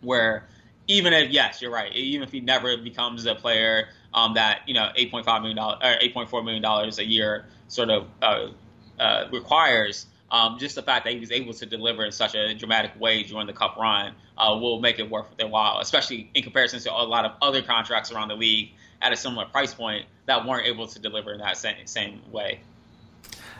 [0.00, 0.46] Where
[0.88, 1.92] even if yes, you're right.
[1.94, 6.24] Even if he never becomes a player um, that you know 8.5 million dollars or
[6.24, 8.48] 8.4 million dollars a year sort of uh,
[8.98, 12.54] uh, requires, um, just the fact that he was able to deliver in such a
[12.54, 16.42] dramatic way during the Cup run uh, will make it worth their while, especially in
[16.42, 18.70] comparison to a lot of other contracts around the league
[19.02, 22.60] at a similar price point that weren't able to deliver in that same same way.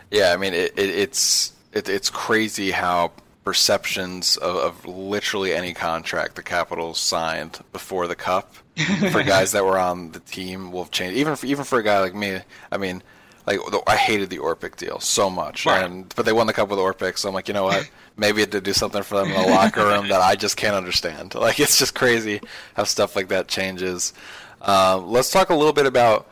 [0.09, 3.11] Yeah, I mean it, it, it's it, it's crazy how
[3.43, 8.55] perceptions of, of, literally any contract the Capitals signed before the Cup
[9.11, 11.15] for guys that were on the team will change.
[11.15, 12.39] Even for, even for a guy like me,
[12.71, 13.01] I mean,
[13.45, 15.83] like I hated the Orpik deal so much, right.
[15.83, 17.89] and but they won the cup with Orpik, so I'm like, you know what?
[18.17, 20.75] Maybe it did do something for them in the locker room that I just can't
[20.75, 21.33] understand.
[21.47, 22.41] Like it's just crazy
[22.73, 24.11] how stuff like that changes.
[24.61, 26.27] Uh, let's talk a little bit about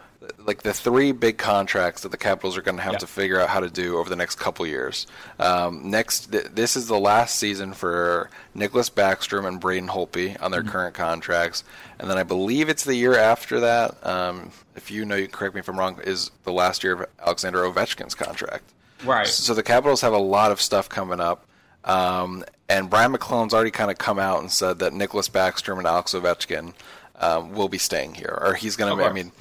[0.45, 2.99] like the three big contracts that the Capitals are going to have yeah.
[2.99, 5.07] to figure out how to do over the next couple years.
[5.39, 10.51] Um, next, th- this is the last season for Nicklas Backstrom and Braden Holtby on
[10.51, 10.69] their mm-hmm.
[10.69, 11.63] current contracts,
[11.99, 14.05] and then I believe it's the year after that.
[14.05, 15.99] Um, if you know, you correct me if I'm wrong.
[16.03, 18.63] Is the last year of Alexander Ovechkin's contract?
[19.03, 19.27] Right.
[19.27, 21.45] So the Capitals have a lot of stuff coming up.
[21.83, 25.85] Um, and Brian MacLellan's already kind of come out and said that Nicklas Backstrom and
[25.85, 26.73] Alex Ovechkin
[27.19, 29.03] um, will be staying here, or he's going to.
[29.03, 29.31] I mean,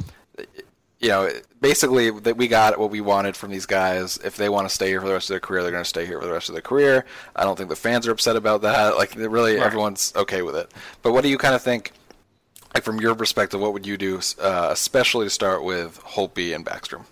[1.04, 4.18] you know, basically that we got what we wanted from these guys.
[4.24, 5.88] If they want to stay here for the rest of their career, they're going to
[5.88, 7.04] stay here for the rest of their career.
[7.36, 8.96] I don't think the fans are upset about that.
[8.96, 9.66] Like, really, right.
[9.66, 10.72] everyone's okay with it.
[11.02, 11.92] But what do you kind of think?
[12.72, 16.64] Like from your perspective, what would you do, uh, especially to start with Holtby and
[16.64, 17.04] Backstrom?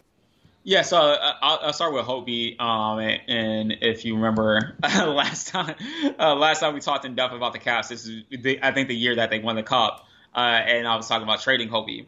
[0.64, 2.58] Yeah, so uh, I'll, I'll, start with Holtby.
[2.60, 5.76] Um, and, and, if you remember last time,
[6.18, 8.88] uh, last time we talked in depth about the Caps, this is the, I think
[8.88, 12.06] the year that they won the Cup, uh, and I was talking about trading Holtby.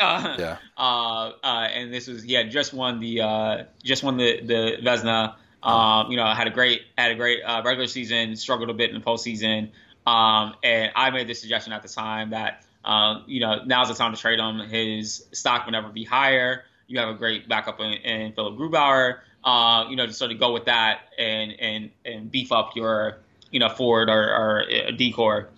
[0.00, 0.56] Uh, yeah.
[0.76, 5.34] Uh, uh, and this was yeah just won the uh, just won the the Vezina.
[5.62, 8.90] Um, you know, had a great had a great uh, regular season, struggled a bit
[8.90, 9.70] in the postseason.
[10.06, 13.94] Um, and I made the suggestion at the time that um, you know now's the
[13.94, 14.58] time to trade him.
[14.60, 16.64] His stock would never be higher.
[16.86, 19.20] You have a great backup in, in Philipp Grubauer.
[19.42, 23.18] Uh, you know, to sort of go with that and and and beef up your
[23.50, 24.64] you know forward or, or
[24.96, 25.48] D corps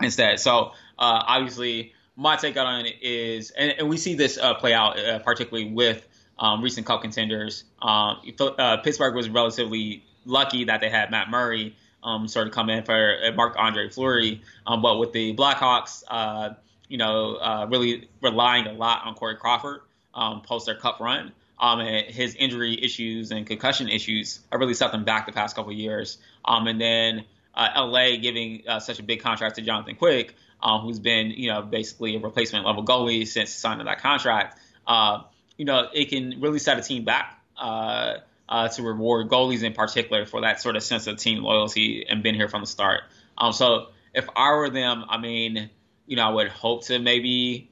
[0.00, 0.38] instead.
[0.38, 4.74] So uh, obviously my take on it is, and, and we see this uh, play
[4.74, 6.06] out uh, particularly with
[6.38, 7.64] um, recent cup contenders.
[7.80, 12.68] Um, uh, Pittsburgh was relatively lucky that they had Matt Murray um, sort of come
[12.68, 16.50] in for Marc-Andre Fleury, um, but with the Blackhawks, uh,
[16.88, 19.80] you know, uh, really relying a lot on Corey Crawford
[20.14, 21.32] um, post their cup run.
[21.62, 25.72] And his injury issues and concussion issues have really set them back the past couple
[25.72, 26.18] years.
[26.44, 30.98] And then uh, LA giving uh, such a big contract to Jonathan Quick um, who's
[30.98, 35.22] been, you know, basically a replacement level goalie since signing that contract, uh,
[35.56, 38.14] you know, it can really set a team back uh,
[38.48, 42.22] uh, to reward goalies in particular for that sort of sense of team loyalty and
[42.22, 43.02] been here from the start.
[43.38, 45.70] Um, so if I were them, I mean,
[46.06, 47.70] you know, I would hope to maybe,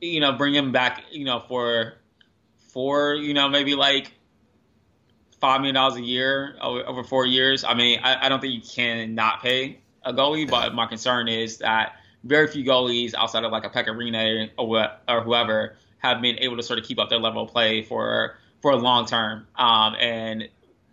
[0.00, 1.94] you know, bring him back, you know, for,
[2.72, 4.12] for, you know, maybe like
[5.40, 7.64] five million dollars a year over, four years.
[7.64, 11.28] I mean, I, I, don't think you can not pay a goalie, but my concern
[11.28, 16.20] is that very few goalies outside of like a Pekka Rinne or, or whoever have
[16.20, 19.06] been able to sort of keep up their level of play for for a long
[19.06, 19.46] term.
[19.56, 20.48] Um, and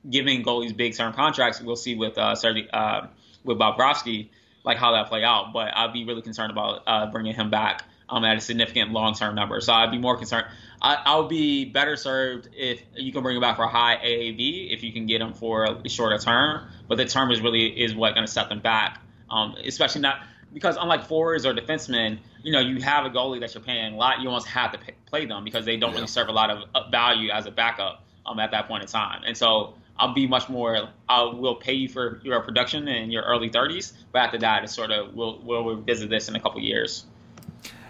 [0.10, 2.36] giving goalies big term contracts, we'll see with uh,
[2.74, 3.08] uh
[3.44, 4.30] with Bobrovsky
[4.64, 5.54] like how that play out.
[5.54, 9.16] But I'd be really concerned about uh, bringing him back um, at a significant long
[9.16, 9.60] term number.
[9.62, 10.46] So I'd be more concerned.
[10.82, 14.74] I, I'll be better served if you can bring him back for a high AAV
[14.74, 16.68] if you can get him for a shorter term.
[16.88, 20.20] But the term is really is what going to set them back, um, especially not
[20.54, 23.98] because unlike forwards or defensemen, you know, you have a goalie that you're paying a
[23.98, 24.20] lot.
[24.20, 25.98] You almost have to pay, play them because they don't yeah.
[25.98, 29.22] really serve a lot of value as a backup um, at that point in time.
[29.26, 30.90] And so I'll be much more.
[31.08, 34.74] I will pay you for your production in your early 30s, but after that, it's
[34.74, 37.06] sort of we'll we'll revisit this in a couple years.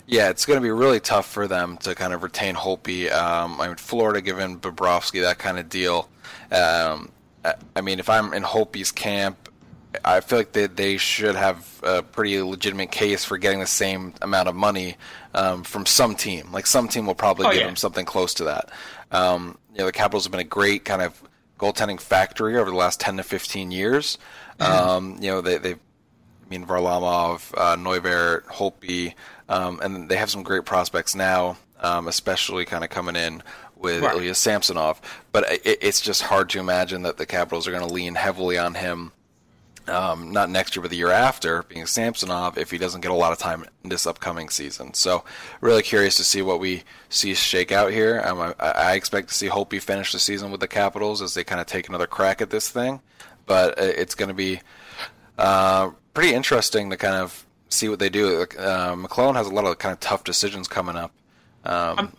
[0.08, 3.12] Yeah, it's going to be really tough for them to kind of retain Holtby.
[3.12, 6.10] Um, I mean, Florida giving Bobrovsky that kind of deal.
[6.52, 7.12] Um,
[7.76, 9.50] I mean, if I'm in Holtby's camp,
[10.06, 14.14] I feel like they they should have a pretty legitimate case for getting the same
[14.22, 14.96] amount of money
[15.34, 16.52] um, from some team.
[16.52, 17.66] Like some team will probably oh, give yeah.
[17.66, 18.70] them something close to that.
[19.12, 21.22] Um, you know, the Capitals have been a great kind of
[21.60, 24.18] goaltending factory over the last ten to fifteen years.
[24.60, 24.90] Mm-hmm.
[24.90, 25.78] Um, you know, they they, I
[26.52, 27.76] mean Varlamov, uh,
[28.52, 29.16] Holtby,
[29.50, 33.42] um, and they have some great prospects now, um, especially kind of coming in
[33.76, 34.16] with right.
[34.16, 35.02] Ilya Samsonov.
[35.32, 38.58] But it, it's just hard to imagine that the Capitals are going to lean heavily
[38.58, 39.12] on him
[39.88, 43.16] um, not next year, but the year after, being Samsonov, if he doesn't get a
[43.16, 44.94] lot of time this upcoming season.
[44.94, 45.24] So,
[45.60, 48.22] really curious to see what we see shake out here.
[48.24, 51.44] Um, I, I, expect to see Holtby finish the season with the Capitals as they
[51.44, 53.02] kind of take another crack at this thing.
[53.46, 54.62] But uh, it's going to be
[55.38, 58.46] uh, pretty interesting to kind of see what they do.
[58.58, 61.12] Uh, MacLellan has a lot of kind of tough decisions coming up.
[61.64, 62.14] Um,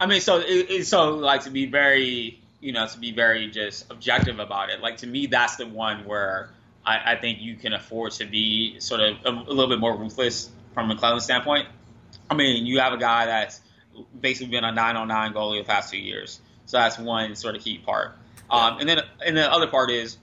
[0.00, 3.90] I mean, so it, so like to be very, you know, to be very just
[3.90, 4.80] objective about it.
[4.80, 6.50] Like to me, that's the one where
[6.84, 9.96] I, I think you can afford to be sort of a, a little bit more
[9.96, 11.68] ruthless from MacLellan's standpoint.
[12.30, 13.60] I mean, you have a guy that's
[14.18, 17.54] basically been a nine on nine goalie the past two years, so that's one sort
[17.54, 18.16] of key part.
[18.50, 20.18] Um, and then and the other part is,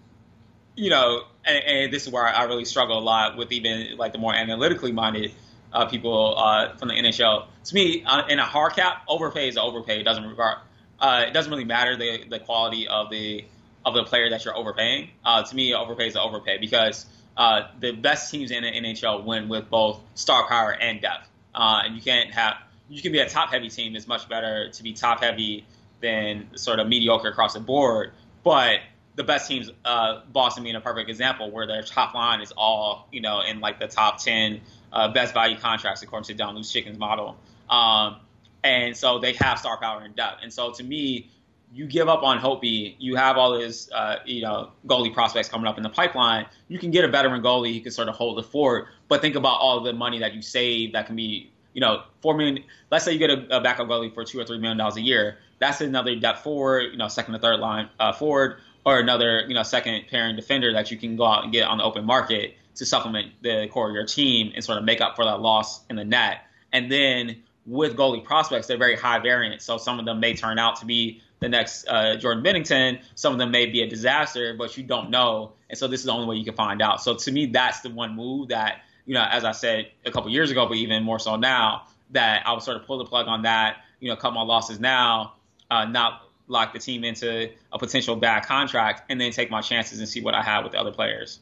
[0.75, 4.12] you know, and, and, this is where I really struggle a lot with even like
[4.12, 5.32] the more analytically minded
[5.73, 7.45] uh, people uh, from the NHL.
[7.65, 10.01] To me, uh, in a hard cap, overpay is overpay.
[10.01, 10.58] It doesn't regard.
[10.99, 13.45] Uh, it doesn't really matter the the quality of the
[13.86, 15.10] of the player that you're overpaying.
[15.25, 17.06] Uh, to me, overpay is overpay because
[17.38, 21.27] uh, the best teams in the NHL win with both star power and depth.
[21.54, 22.56] And you can't have
[22.89, 23.95] you can be a top heavy team.
[23.95, 25.65] It's much better to be top heavy
[26.01, 28.12] than sort of mediocre across the board.
[28.43, 28.80] But
[29.15, 33.08] the best teams, uh, Boston being a perfect example, where their top line is all
[33.12, 34.62] you know in like the top ten
[34.93, 37.38] uh, best value contracts according to Don Luszczyszyn's model.
[37.69, 38.17] Um,
[38.63, 40.39] and so they have star power and depth.
[40.43, 41.30] And so to me,
[41.74, 42.95] you give up on Holtby.
[43.00, 46.45] you have all his uh, you know goalie prospects coming up in the pipeline.
[46.67, 49.36] You can get a veteran goalie who can sort of hold the fort, but think
[49.36, 52.63] about all the money that you save that can be you know four million.
[52.91, 55.02] Let's say you get a, a backup goalie for two or three million dollars a
[55.02, 55.38] year.
[55.60, 59.54] That's another depth forward, you know, second or third line uh, forward, or another you
[59.54, 62.56] know second pairing defender that you can go out and get on the open market
[62.76, 65.82] to supplement the core of your team and sort of make up for that loss
[65.89, 66.41] in the net.
[66.72, 70.58] And then with goalie prospects, they're very high variant, so some of them may turn
[70.58, 73.02] out to be the next uh, Jordan Binnington.
[73.15, 75.52] Some of them may be a disaster, but you don't know.
[75.70, 77.02] And so this is the only way you can find out.
[77.02, 80.30] So to me, that's the one move that, you know, as I said a couple
[80.30, 83.28] years ago, but even more so now, that I would sort of pull the plug
[83.28, 85.34] on that, you know, cut my losses now,
[85.70, 89.99] uh, not lock the team into a potential bad contract, and then take my chances
[89.99, 91.39] and see what I have with the other players.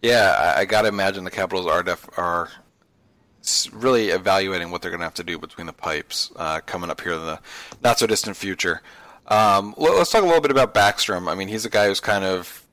[0.00, 2.48] Yeah, I, I got to imagine the Capitals are def- are
[3.72, 7.00] really evaluating what they're going to have to do between the pipes uh, coming up
[7.00, 7.40] here in the
[7.82, 8.80] not so distant future.
[9.26, 11.30] Um, let's talk a little bit about Backstrom.
[11.30, 12.66] I mean, he's a guy who's kind of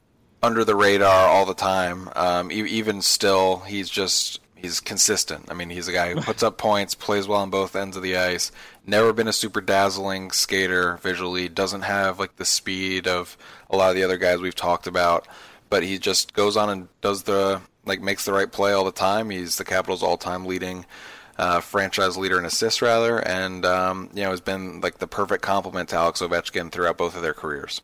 [0.43, 2.09] under the radar all the time.
[2.15, 5.45] Um, even still, he's just he's consistent.
[5.49, 8.03] I mean, he's a guy who puts up points, plays well on both ends of
[8.03, 8.51] the ice.
[8.85, 11.49] Never been a super dazzling skater visually.
[11.49, 13.37] Doesn't have like the speed of
[13.69, 15.27] a lot of the other guys we've talked about,
[15.69, 18.91] but he just goes on and does the like makes the right play all the
[18.91, 19.29] time.
[19.29, 20.85] He's the Capitals' all-time leading
[21.37, 25.43] uh, franchise leader in assists, rather, and um, you know has been like the perfect
[25.43, 27.81] complement to Alex Ovechkin throughout both of their careers.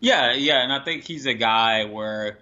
[0.00, 2.38] Yeah, yeah, and I think he's a guy where,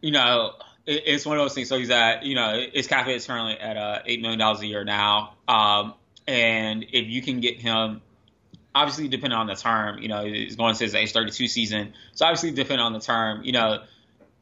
[0.00, 0.52] you know,
[0.88, 1.68] it's one of those things.
[1.68, 4.66] So he's at, you know, his cap is currently at uh, eight million dollars a
[4.66, 5.94] year now, um,
[6.26, 8.00] and if you can get him
[8.74, 11.92] obviously depending on the term, you know, he's going to his age 32 season.
[12.14, 13.82] So obviously depending on the term, you know,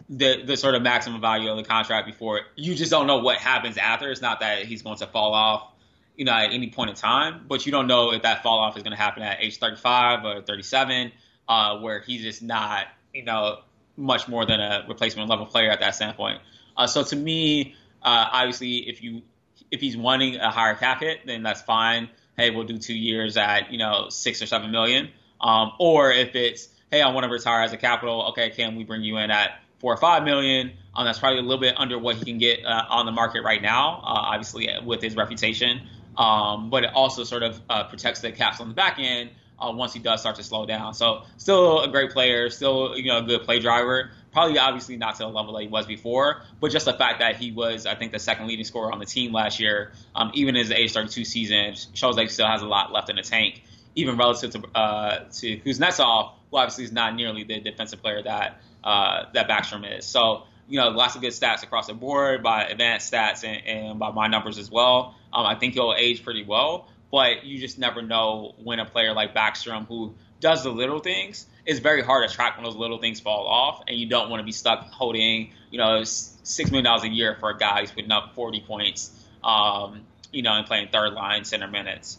[0.09, 3.39] the the sort of maximum value of the contract before you just don't know what
[3.39, 4.11] happens after.
[4.11, 5.73] It's not that he's going to fall off,
[6.17, 8.77] you know, at any point in time, but you don't know if that fall off
[8.77, 11.13] is going to happen at age 35 or 37,
[11.49, 13.59] uh, where he's just not, you know,
[13.97, 16.41] much more than a replacement level player at that standpoint.
[16.77, 19.23] Uh, so to me, uh, obviously, if you
[19.71, 22.09] if he's wanting a higher cap hit, then that's fine.
[22.37, 25.11] Hey, we'll do two years at you know six or seven million.
[25.40, 28.27] Um, or if it's hey, I want to retire as a capital.
[28.31, 30.73] Okay, can we bring you in at four or five million.
[30.94, 33.42] Um, that's probably a little bit under what he can get uh, on the market
[33.42, 35.83] right now, uh, obviously with his reputation.
[36.17, 39.73] Um, but it also sort of uh, protects the caps on the back end uh,
[39.75, 40.94] once he does start to slow down.
[40.94, 44.11] So still a great player, still you know a good play driver.
[44.33, 47.37] Probably obviously not to the level that he was before, but just the fact that
[47.37, 50.57] he was I think the second leading scorer on the team last year, um, even
[50.57, 53.23] in his age 32 season, shows that he still has a lot left in the
[53.23, 53.63] tank,
[53.94, 58.61] even relative to uh, to Kuznetsov, who obviously is not nearly the defensive player that
[58.85, 60.04] uh, that Backstrom is.
[60.04, 63.98] So you know, lots of good stats across the board by advanced stats and, and
[63.98, 65.15] by my numbers as well.
[65.33, 69.13] Um, I think he'll age pretty well but you just never know when a player
[69.13, 72.98] like Backstrom, who does the little things, it's very hard to track when those little
[72.98, 76.85] things fall off, and you don't want to be stuck holding, you know, six million
[76.85, 79.11] dollars a year for a guy who's putting up 40 points,
[79.42, 80.02] um,
[80.33, 82.19] you know, and playing third line center minutes.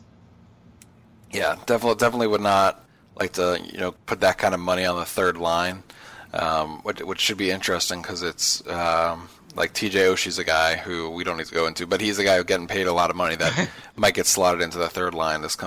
[1.31, 2.83] Yeah, definitely, definitely would not
[3.19, 5.83] like to, you know, put that kind of money on the third line,
[6.33, 8.65] um, which, which should be interesting because it's.
[8.67, 12.19] Um, like TJ Oshie's a guy who we don't need to go into, but he's
[12.19, 14.87] a guy who's getting paid a lot of money that might get slotted into the
[14.87, 15.57] third line this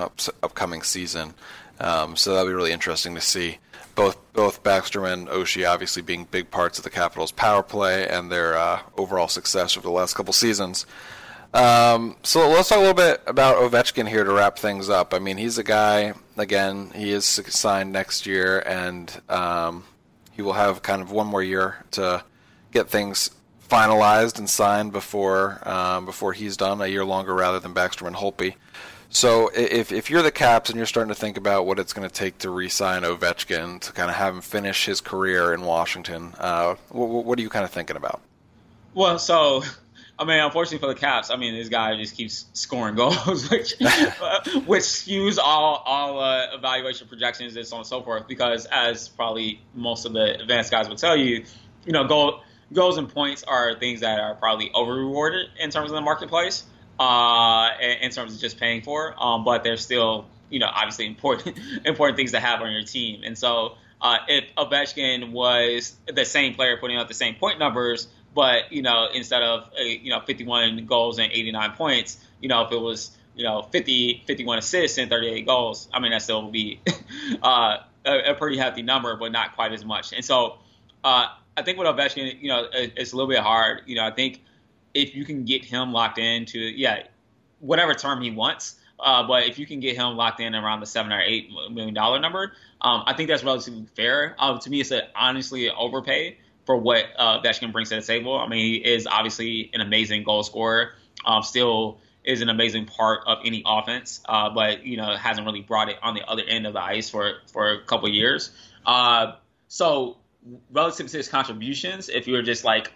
[0.41, 1.33] upcoming season.
[1.81, 3.57] Um, so that'll be really interesting to see.
[3.93, 8.31] Both both Backstrom and Oshie obviously being big parts of the Capitals' power play and
[8.31, 10.85] their uh, overall success over the last couple seasons.
[11.53, 15.13] Um, so let's talk a little bit about Ovechkin here to wrap things up.
[15.13, 16.13] I mean, he's a guy.
[16.37, 19.83] Again, he is signed next year, and um,
[20.31, 22.23] he will have kind of one more year to
[22.71, 23.31] get things
[23.71, 28.15] finalized and signed before um, before he's done a year longer rather than Backstrom and
[28.15, 28.55] Holtby.
[29.09, 32.07] So if if you're the Caps and you're starting to think about what it's going
[32.07, 36.33] to take to re-sign Ovechkin to kind of have him finish his career in Washington,
[36.37, 38.21] uh, what, what are you kind of thinking about?
[38.93, 39.63] Well, so
[40.19, 43.73] I mean, unfortunately for the Caps, I mean, this guy just keeps scoring goals, which
[44.65, 48.27] which skews all all uh, evaluation projections and so on and so forth.
[48.27, 51.45] Because as probably most of the advanced guys would tell you,
[51.85, 52.41] you know, goal
[52.73, 56.63] goals and points are things that are probably over rewarded in terms of the marketplace,
[56.99, 57.69] uh,
[58.01, 59.15] in, terms of just paying for.
[59.21, 63.21] Um, but they're still, you know, obviously important important things to have on your team.
[63.25, 68.07] And so, uh, if Ovechkin was the same player putting out the same point numbers,
[68.33, 72.63] but you know, instead of uh, you know 51 goals and 89 points, you know,
[72.63, 76.43] if it was you know 50 51 assists and 38 goals, I mean that still
[76.43, 76.79] would be
[77.43, 80.13] uh, a, a pretty hefty number, but not quite as much.
[80.13, 80.57] And so.
[81.57, 83.83] I think with Ovechkin, you know, it's a little bit hard.
[83.85, 84.41] You know, I think
[84.93, 87.03] if you can get him locked into, yeah,
[87.59, 90.85] whatever term he wants, uh, but if you can get him locked in around the
[90.85, 94.35] seven or eight million dollar number, um, I think that's relatively fair.
[94.37, 98.01] Um, to me, it's a, honestly an overpay for what uh, Ovechkin brings to the
[98.01, 98.37] table.
[98.37, 100.93] I mean, he is obviously an amazing goal scorer.
[101.25, 105.61] Um, still is an amazing part of any offense, uh, but you know hasn't really
[105.61, 108.51] brought it on the other end of the ice for for a couple years.
[108.85, 109.33] Uh,
[109.67, 110.17] so
[110.71, 112.91] relative to his contributions, if you were just like,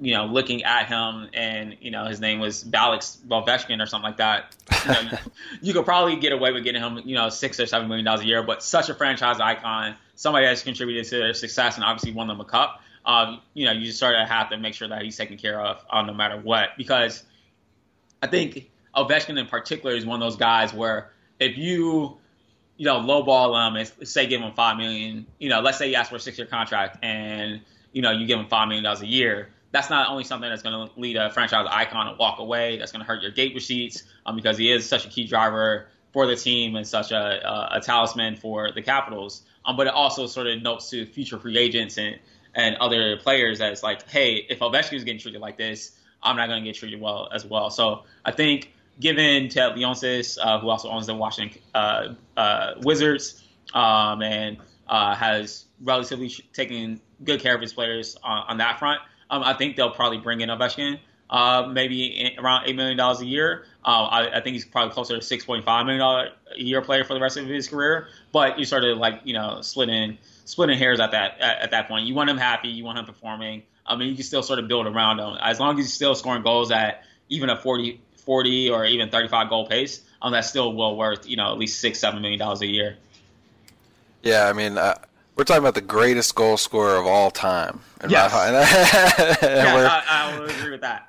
[0.00, 4.08] you know, looking at him and, you know, his name was Alex Ovechkin or something
[4.10, 5.18] like that, you, know,
[5.60, 8.22] you, could probably get away with getting him, you know, six or seven million dollars
[8.22, 8.42] a year.
[8.42, 12.40] But such a franchise icon, somebody that's contributed to their success and obviously won them
[12.40, 15.16] a cup, um, you know, you just sort of have to make sure that he's
[15.16, 16.70] taken care of um, no matter what.
[16.78, 17.22] Because
[18.22, 22.19] I think Ovechkin in particular is one of those guys where if you
[22.80, 25.26] you know, lowball him and say give him five million.
[25.38, 27.60] You know, let's say you ask for a six year contract and
[27.92, 29.50] you know you give him five million dollars a year.
[29.70, 32.78] That's not only something that's going to lead a franchise icon to walk away.
[32.78, 35.88] That's going to hurt your gate receipts um, because he is such a key driver
[36.14, 39.42] for the team and such a, a, a talisman for the Capitals.
[39.66, 42.18] Um, but it also sort of notes to future free agents and
[42.54, 46.34] and other players that it's like, hey, if Ovechkin is getting treated like this, I'm
[46.34, 47.68] not going to get treated well as well.
[47.68, 53.42] So I think given Ted Leonsis, uh, who also owns the Washington uh, uh, Wizards,
[53.74, 59.00] um, and uh, has relatively taken good care of his players on, on that front.
[59.30, 60.98] Um, I think they'll probably bring in Ovechkin,
[61.30, 63.64] uh, maybe around eight million dollars a year.
[63.84, 66.82] Uh, I, I, think he's probably closer to six point five million dollar a year
[66.82, 68.08] player for the rest of his career.
[68.32, 71.88] But you sort of like you know splitting splitting hairs at that at, at that
[71.88, 72.06] point.
[72.06, 73.62] You want him happy, you want him performing.
[73.86, 76.14] I mean, you can still sort of build around him as long as he's still
[76.14, 80.74] scoring goals at even a 40, 40 or even 35 goal pace, um, that's still
[80.74, 82.96] well worth, you know, at least six, seven million dollars a year.
[84.22, 84.96] Yeah, I mean, uh,
[85.36, 87.80] we're talking about the greatest goal scorer of all time.
[88.08, 88.32] Yes.
[89.42, 91.08] yeah, I, I will agree with that.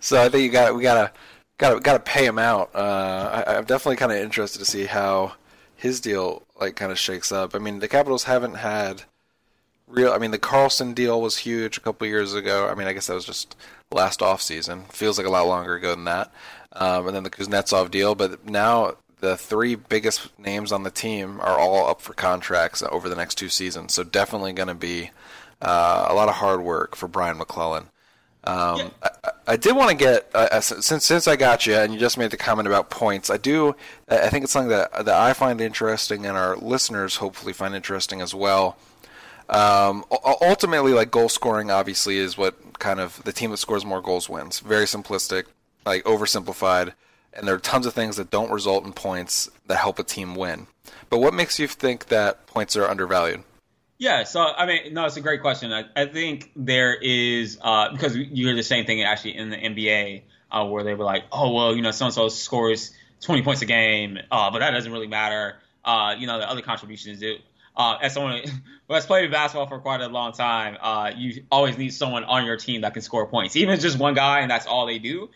[0.00, 1.12] So I think you got we gotta
[1.58, 2.70] gotta gotta pay him out.
[2.74, 5.32] Uh, I, I'm definitely kind of interested to see how
[5.76, 7.54] his deal like kind of shakes up.
[7.54, 9.02] I mean, the Capitals haven't had
[9.88, 10.12] real.
[10.12, 12.68] I mean, the Carlson deal was huge a couple years ago.
[12.68, 13.56] I mean, I guess that was just
[13.90, 14.84] last off season.
[14.90, 16.32] Feels like a lot longer ago than that.
[16.72, 21.40] Um, and then the Kuznetsov deal, but now the three biggest names on the team
[21.40, 23.94] are all up for contracts over the next two seasons.
[23.94, 25.10] So definitely going to be
[25.62, 27.88] uh, a lot of hard work for Brian MacLellan.
[28.46, 28.88] Um, yeah.
[29.02, 32.18] I, I, did want to get uh, since since I got you, and you just
[32.18, 33.30] made the comment about points.
[33.30, 33.74] I do.
[34.06, 38.20] I think it's something that that I find interesting, and our listeners hopefully find interesting
[38.20, 38.76] as well.
[39.48, 40.04] Um,
[40.42, 44.28] ultimately, like goal scoring, obviously, is what kind of the team that scores more goals
[44.28, 44.60] wins.
[44.60, 45.44] Very simplistic,
[45.84, 46.94] like oversimplified,
[47.32, 50.34] and there are tons of things that don't result in points that help a team
[50.34, 50.66] win.
[51.10, 53.42] But what makes you think that points are undervalued?
[53.98, 55.72] Yeah, so I mean, no, it's a great question.
[55.72, 59.56] I, I think there is uh, because you hear the same thing actually in the
[59.56, 63.42] NBA uh, where they were like, oh well, you know, so and so scores 20
[63.42, 65.56] points a game, uh, but that doesn't really matter.
[65.84, 67.36] Uh, you know, the other contributions do.
[67.76, 68.42] Uh, as someone
[68.88, 72.44] who has played basketball for quite a long time, uh, you always need someone on
[72.44, 73.56] your team that can score points.
[73.56, 75.30] Even if it's just one guy and that's all they do,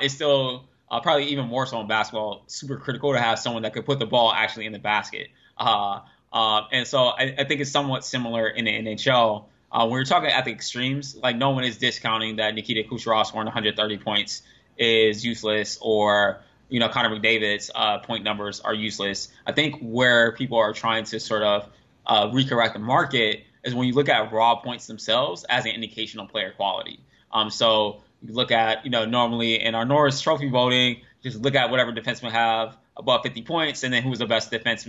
[0.00, 0.68] it's still
[0.98, 4.06] probably even more so in basketball, super critical to have someone that could put the
[4.06, 5.28] ball actually in the basket.
[5.56, 6.00] Uh,
[6.32, 9.44] uh, and so I, I, think it's somewhat similar in the NHL.
[9.70, 13.26] Uh, when you're talking at the extremes, like no one is discounting that Nikita Kucherov
[13.26, 14.42] scoring 130 points
[14.76, 19.28] is useless, or you know Connor McDavid's uh, point numbers are useless.
[19.46, 21.68] I think where people are trying to sort of
[22.06, 26.20] uh, recorrect the market is when you look at raw points themselves as an indication
[26.20, 27.00] of player quality.
[27.32, 31.54] Um, so you look at you know normally in our Norris Trophy voting, just look
[31.54, 34.88] at whatever defensemen have above 50 points, and then who's the best defense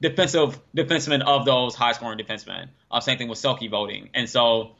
[0.00, 2.68] defensive defenseman of those high scoring defensemen.
[2.90, 4.08] Uh, same thing with Selke voting.
[4.14, 4.76] And so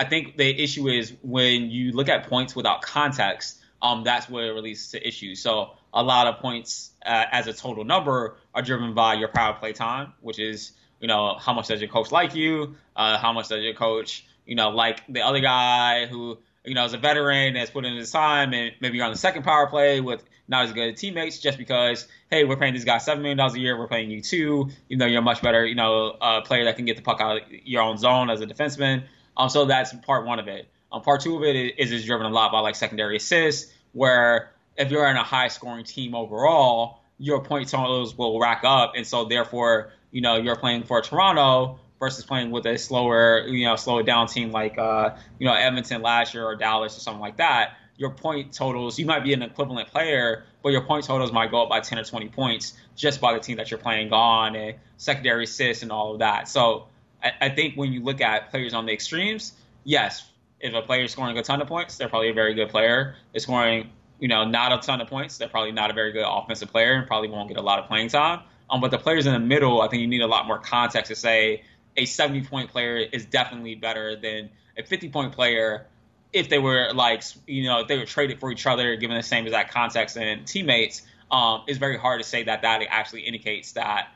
[0.00, 4.56] I think the issue is when you look at points without context, um, that's where
[4.56, 5.42] it leads to issues.
[5.42, 9.54] So a lot of points uh, as a total number are driven by your power
[9.54, 10.72] play time, which is
[11.02, 14.24] you know how much does your coach like you, uh, how much does your coach
[14.46, 17.94] you know like the other guy who you know is a veteran that's put in
[17.94, 21.38] his time, and maybe you're on the second power play with not as good teammates
[21.38, 24.20] just because hey we're paying these guys seven million dollars a year we're paying you
[24.20, 27.02] two even though you're a much better you know uh, player that can get the
[27.02, 29.04] puck out of your own zone as a defenseman.
[29.36, 30.68] Um so that's part one of it.
[30.92, 34.52] Um part two of it is is driven a lot by like secondary assists where
[34.76, 38.94] if you're in a high scoring team overall your point totals will rack up.
[38.96, 43.64] And so therefore you know you're playing for Toronto versus playing with a slower you
[43.64, 47.20] know slower down team like uh you know Edmonton last year or Dallas or something
[47.20, 51.32] like that your point totals, you might be an equivalent player, but your point totals
[51.32, 54.12] might go up by 10 or 20 points just by the team that you're playing
[54.12, 56.48] on and secondary assists and all of that.
[56.48, 56.88] So
[57.22, 59.52] I, I think when you look at players on the extremes,
[59.84, 60.28] yes,
[60.60, 63.16] if a player is scoring a ton of points, they're probably a very good player.
[63.34, 66.24] If scoring, you know, not a ton of points, they're probably not a very good
[66.26, 68.40] offensive player and probably won't get a lot of playing time.
[68.72, 71.10] Um, but the players in the middle, I think you need a lot more context
[71.10, 71.62] to say
[71.96, 74.48] a 70 point player is definitely better than
[74.78, 75.86] a 50 point player
[76.32, 79.22] if they were like you know if they were traded for each other, given the
[79.22, 83.72] same exact context and teammates, um, it's very hard to say that that actually indicates
[83.72, 84.08] that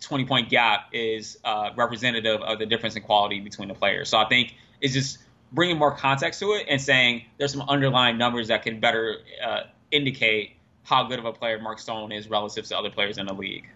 [0.00, 4.08] 20 point gap is uh, representative of the difference in quality between the players.
[4.08, 5.18] So I think it's just
[5.52, 9.60] bringing more context to it and saying there's some underlying numbers that can better uh,
[9.92, 13.34] indicate how good of a player Mark Stone is relative to other players in the
[13.34, 13.68] league.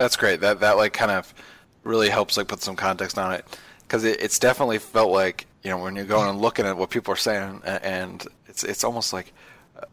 [0.00, 0.40] That's great.
[0.40, 1.34] That that like kind of
[1.84, 3.44] really helps like put some context on it
[3.82, 6.88] because it, it's definitely felt like you know when you're going and looking at what
[6.88, 9.34] people are saying, and it's it's almost like
[9.78, 9.84] uh,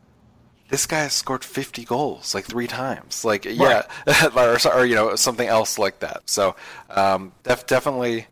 [0.69, 3.81] this guy has scored 50 goals like three times, like yeah,
[4.33, 6.21] or, or, you know something else like that.
[6.29, 6.55] So
[6.89, 8.27] um, def- definitely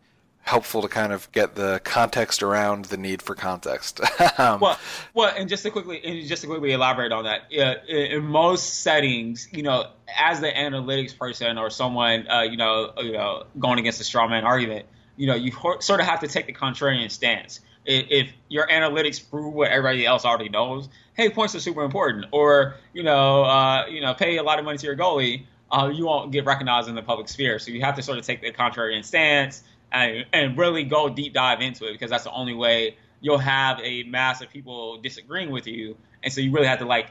[0.45, 3.99] helpful to kind of get the context around the need for context.
[4.37, 4.79] um, well,
[5.15, 8.81] well, and just to quickly, and just to quickly elaborate on that, uh, in most
[8.81, 9.87] settings, you know,
[10.17, 14.27] as the analytics person or someone, uh, you know, you know, going against a straw
[14.27, 14.85] man argument,
[15.17, 17.59] you know, you sort of have to take the contrarian stance.
[17.87, 22.75] If your analytics prove what everybody else already knows, hey, points are super important, or
[22.93, 26.05] you know, uh, you know, pay a lot of money to your goalie, uh, you
[26.05, 27.57] won't get recognized in the public sphere.
[27.59, 29.63] So you have to sort of take the contrarian stance
[29.95, 33.79] and, and really go deep dive into it because that's the only way you'll have
[33.81, 37.07] a mass of people disagreeing with you, and so you really have to like,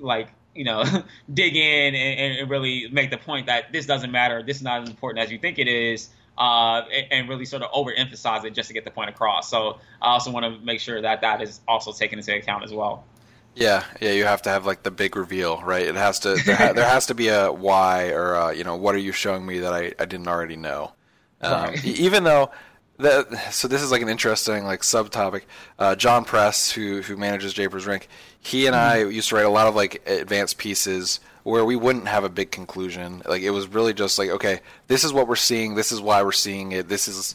[0.00, 0.84] like you know,
[1.34, 4.82] dig in and, and really make the point that this doesn't matter, this is not
[4.82, 8.68] as important as you think it is uh, and really sort of overemphasize it just
[8.68, 9.50] to get the point across.
[9.50, 12.72] So I also want to make sure that that is also taken into account as
[12.72, 13.04] well.
[13.54, 15.86] Yeah, yeah, you have to have like the big reveal, right?
[15.86, 18.76] It has to there, ha- there has to be a why or a, you know
[18.76, 20.92] what are you showing me that I, I didn't already know.
[21.42, 22.50] Um, even though
[22.98, 25.42] that so this is like an interesting like subtopic.
[25.78, 28.08] Uh, John Press, who who manages Japers' Rink,
[28.40, 29.08] he and mm-hmm.
[29.08, 32.28] I used to write a lot of like advanced pieces where we wouldn't have a
[32.28, 33.22] big conclusion.
[33.26, 35.74] Like it was really just like, okay, this is what we're seeing.
[35.74, 36.88] This is why we're seeing it.
[36.88, 37.34] This is,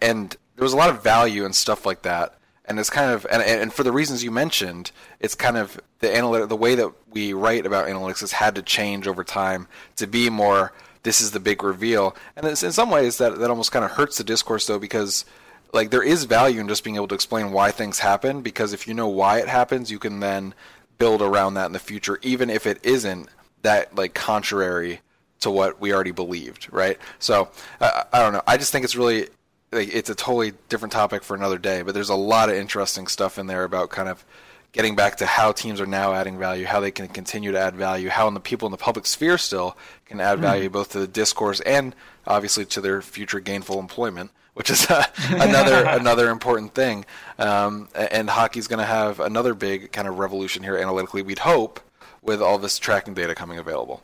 [0.00, 2.38] and there was a lot of value and stuff like that.
[2.64, 6.14] And it's kind of, and, and for the reasons you mentioned, it's kind of the
[6.14, 9.66] analytic, the way that we write about analytics has had to change over time
[9.96, 10.72] to be more.
[11.02, 14.18] This is the big reveal, and in some ways that that almost kind of hurts
[14.18, 15.24] the discourse though because
[15.72, 18.88] like there is value in just being able to explain why things happen because if
[18.88, 20.54] you know why it happens, you can then
[20.98, 23.28] build around that in the future, even if it isn't
[23.62, 25.00] that like contrary
[25.40, 26.98] to what we already believed, right?
[27.18, 27.48] So
[27.80, 28.42] I, I don't know.
[28.46, 29.28] I just think it's really
[29.72, 33.06] like, it's a totally different topic for another day, but there's a lot of interesting
[33.06, 34.24] stuff in there about kind of
[34.72, 37.74] getting back to how teams are now adding value, how they can continue to add
[37.74, 40.42] value, how the people in the public sphere still can add mm.
[40.42, 41.94] value both to the discourse and
[42.26, 47.04] obviously to their future gainful employment, which is uh, another another important thing.
[47.38, 51.22] Um, and hockey's going to have another big kind of revolution here analytically.
[51.22, 51.80] We'd hope
[52.22, 54.02] with all this tracking data coming available.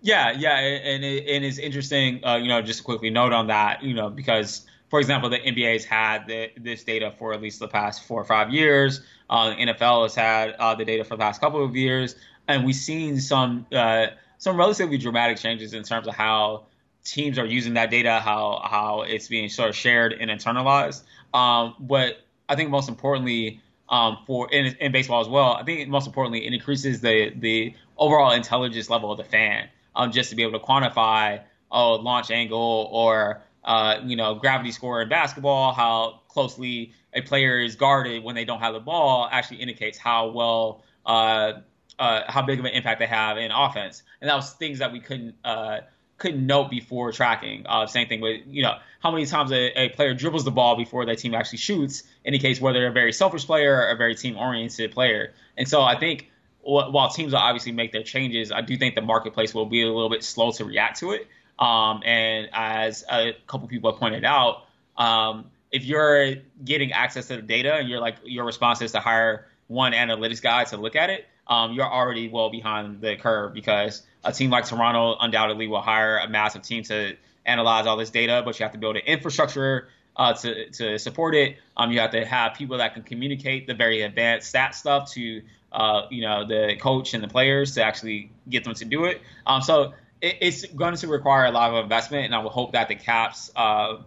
[0.00, 2.24] Yeah, yeah, and it, and it's interesting.
[2.24, 5.38] Uh, you know, just to quickly note on that, you know, because for example, the
[5.38, 9.02] NBA's had the, this data for at least the past four or five years.
[9.28, 12.16] Uh, NFL has had uh, the data for the past couple of years,
[12.46, 14.06] and we've seen some uh,
[14.38, 16.64] some relatively dramatic changes in terms of how
[17.04, 21.02] teams are using that data, how how it's being sort of shared and internalized.
[21.34, 23.60] Um, but I think most importantly,
[23.90, 27.74] um, for in, in, baseball as well, I think most importantly, it increases the the
[27.98, 32.30] overall intelligence level of the fan, um, just to be able to quantify oh launch
[32.30, 38.24] angle or uh, you know, gravity score in basketball, how closely a player is guarded
[38.24, 41.52] when they don't have the ball actually indicates how well, uh,
[41.98, 44.02] uh, how big of an impact they have in offense.
[44.22, 45.80] And that was things that we couldn't uh,
[46.16, 47.66] couldn't note before tracking.
[47.68, 50.74] Uh, same thing with you know how many times a, a, player dribbles the ball
[50.74, 54.14] before their team actually shoots indicates whether they're a very selfish player or a very
[54.14, 55.34] team oriented player.
[55.58, 56.30] And so I think
[56.62, 59.86] while teams will obviously make their changes, I do think the marketplace will be a
[59.86, 61.28] little bit slow to react to it.
[61.58, 64.64] Um, and as a couple people have pointed out,
[64.96, 69.00] um, if you're getting access to the data and you're like your response is to
[69.00, 73.52] hire one analytics guy to look at it, um, you're already well behind the curve
[73.52, 78.10] because a team like Toronto undoubtedly will hire a massive team to analyze all this
[78.10, 81.56] data, but you have to build an infrastructure uh, to to support it.
[81.76, 85.42] Um, you have to have people that can communicate the very advanced stat stuff to
[85.72, 89.20] uh, you know the coach and the players to actually get them to do it.
[89.46, 92.72] Um, so it, it's going to require a lot of investment, and I would hope
[92.72, 93.98] that the Caps, uh,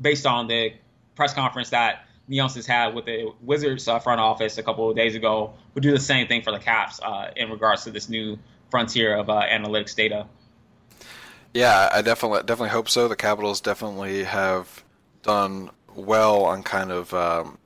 [0.00, 0.74] based on the
[1.14, 5.14] press conference that Leonsis had with the Wizards uh, front office a couple of days
[5.14, 8.38] ago, would do the same thing for the Caps uh, in regards to this new
[8.70, 10.26] frontier of uh, analytics data.
[11.54, 13.08] Yeah, I definitely definitely hope so.
[13.08, 14.82] The Capitals definitely have
[15.22, 17.58] done well on kind of um,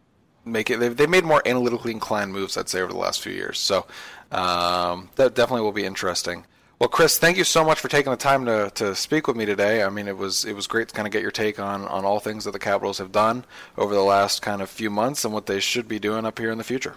[0.44, 0.80] make it.
[0.80, 3.60] They've, they've made more analytically inclined moves, I'd say, over the last few years.
[3.60, 3.86] So
[4.32, 6.46] um, that definitely will be interesting.
[6.78, 9.46] Well, Chris, thank you so much for taking the time to, to speak with me
[9.46, 9.82] today.
[9.82, 12.04] I mean, it was it was great to kind of get your take on, on
[12.04, 13.46] all things that the Capitals have done
[13.78, 16.50] over the last kind of few months and what they should be doing up here
[16.50, 16.96] in the future.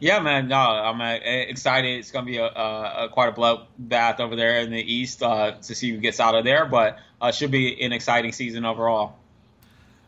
[0.00, 0.48] Yeah, man.
[0.48, 1.98] No, I'm uh, excited.
[1.98, 5.22] It's going to be a, a, a, quite a bloodbath over there in the East
[5.22, 8.64] uh, to see who gets out of there, but uh, should be an exciting season
[8.64, 9.16] overall.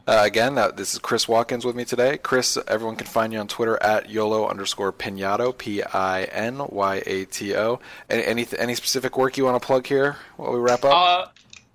[0.08, 2.16] Uh, again, uh, this is Chris Watkins with me today.
[2.16, 7.02] Chris, everyone can find you on Twitter at YOLO underscore Pinyato, P I N Y
[7.04, 7.78] A T O.
[8.08, 10.94] Any, any, any specific work you want to plug here while we wrap up?
[10.94, 11.26] Uh,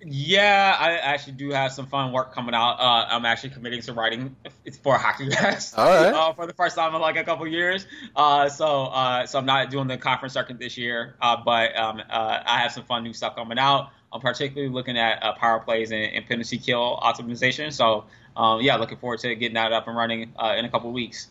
[0.04, 2.80] yeah, I actually do have some fun work coming out.
[2.80, 4.34] Uh, I'm actually committing to writing
[4.82, 6.06] for Hockey Guys right.
[6.12, 7.86] uh, for the first time in like a couple years.
[8.16, 12.02] Uh, so, uh, so I'm not doing the conference circuit this year, uh, but um,
[12.10, 13.90] uh, I have some fun new stuff coming out.
[14.12, 17.72] I'm particularly looking at power plays and, and penalty kill optimization.
[17.72, 18.04] So
[18.36, 21.28] um, yeah, looking forward to getting that up and running uh, in a couple weeks.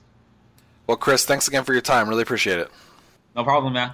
[0.87, 2.09] Well, Chris, thanks again for your time.
[2.09, 2.69] Really appreciate it.
[3.35, 3.91] No problem, man.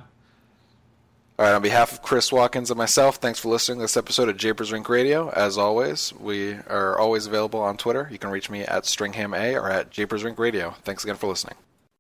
[1.38, 4.28] All right, on behalf of Chris Watkins and myself, thanks for listening to this episode
[4.28, 5.30] of Japers' Rink Radio.
[5.30, 8.10] As always, we are always available on Twitter.
[8.12, 10.76] You can reach me at StringhamA or at Japers' Rink Radio.
[10.84, 11.56] Thanks again for listening.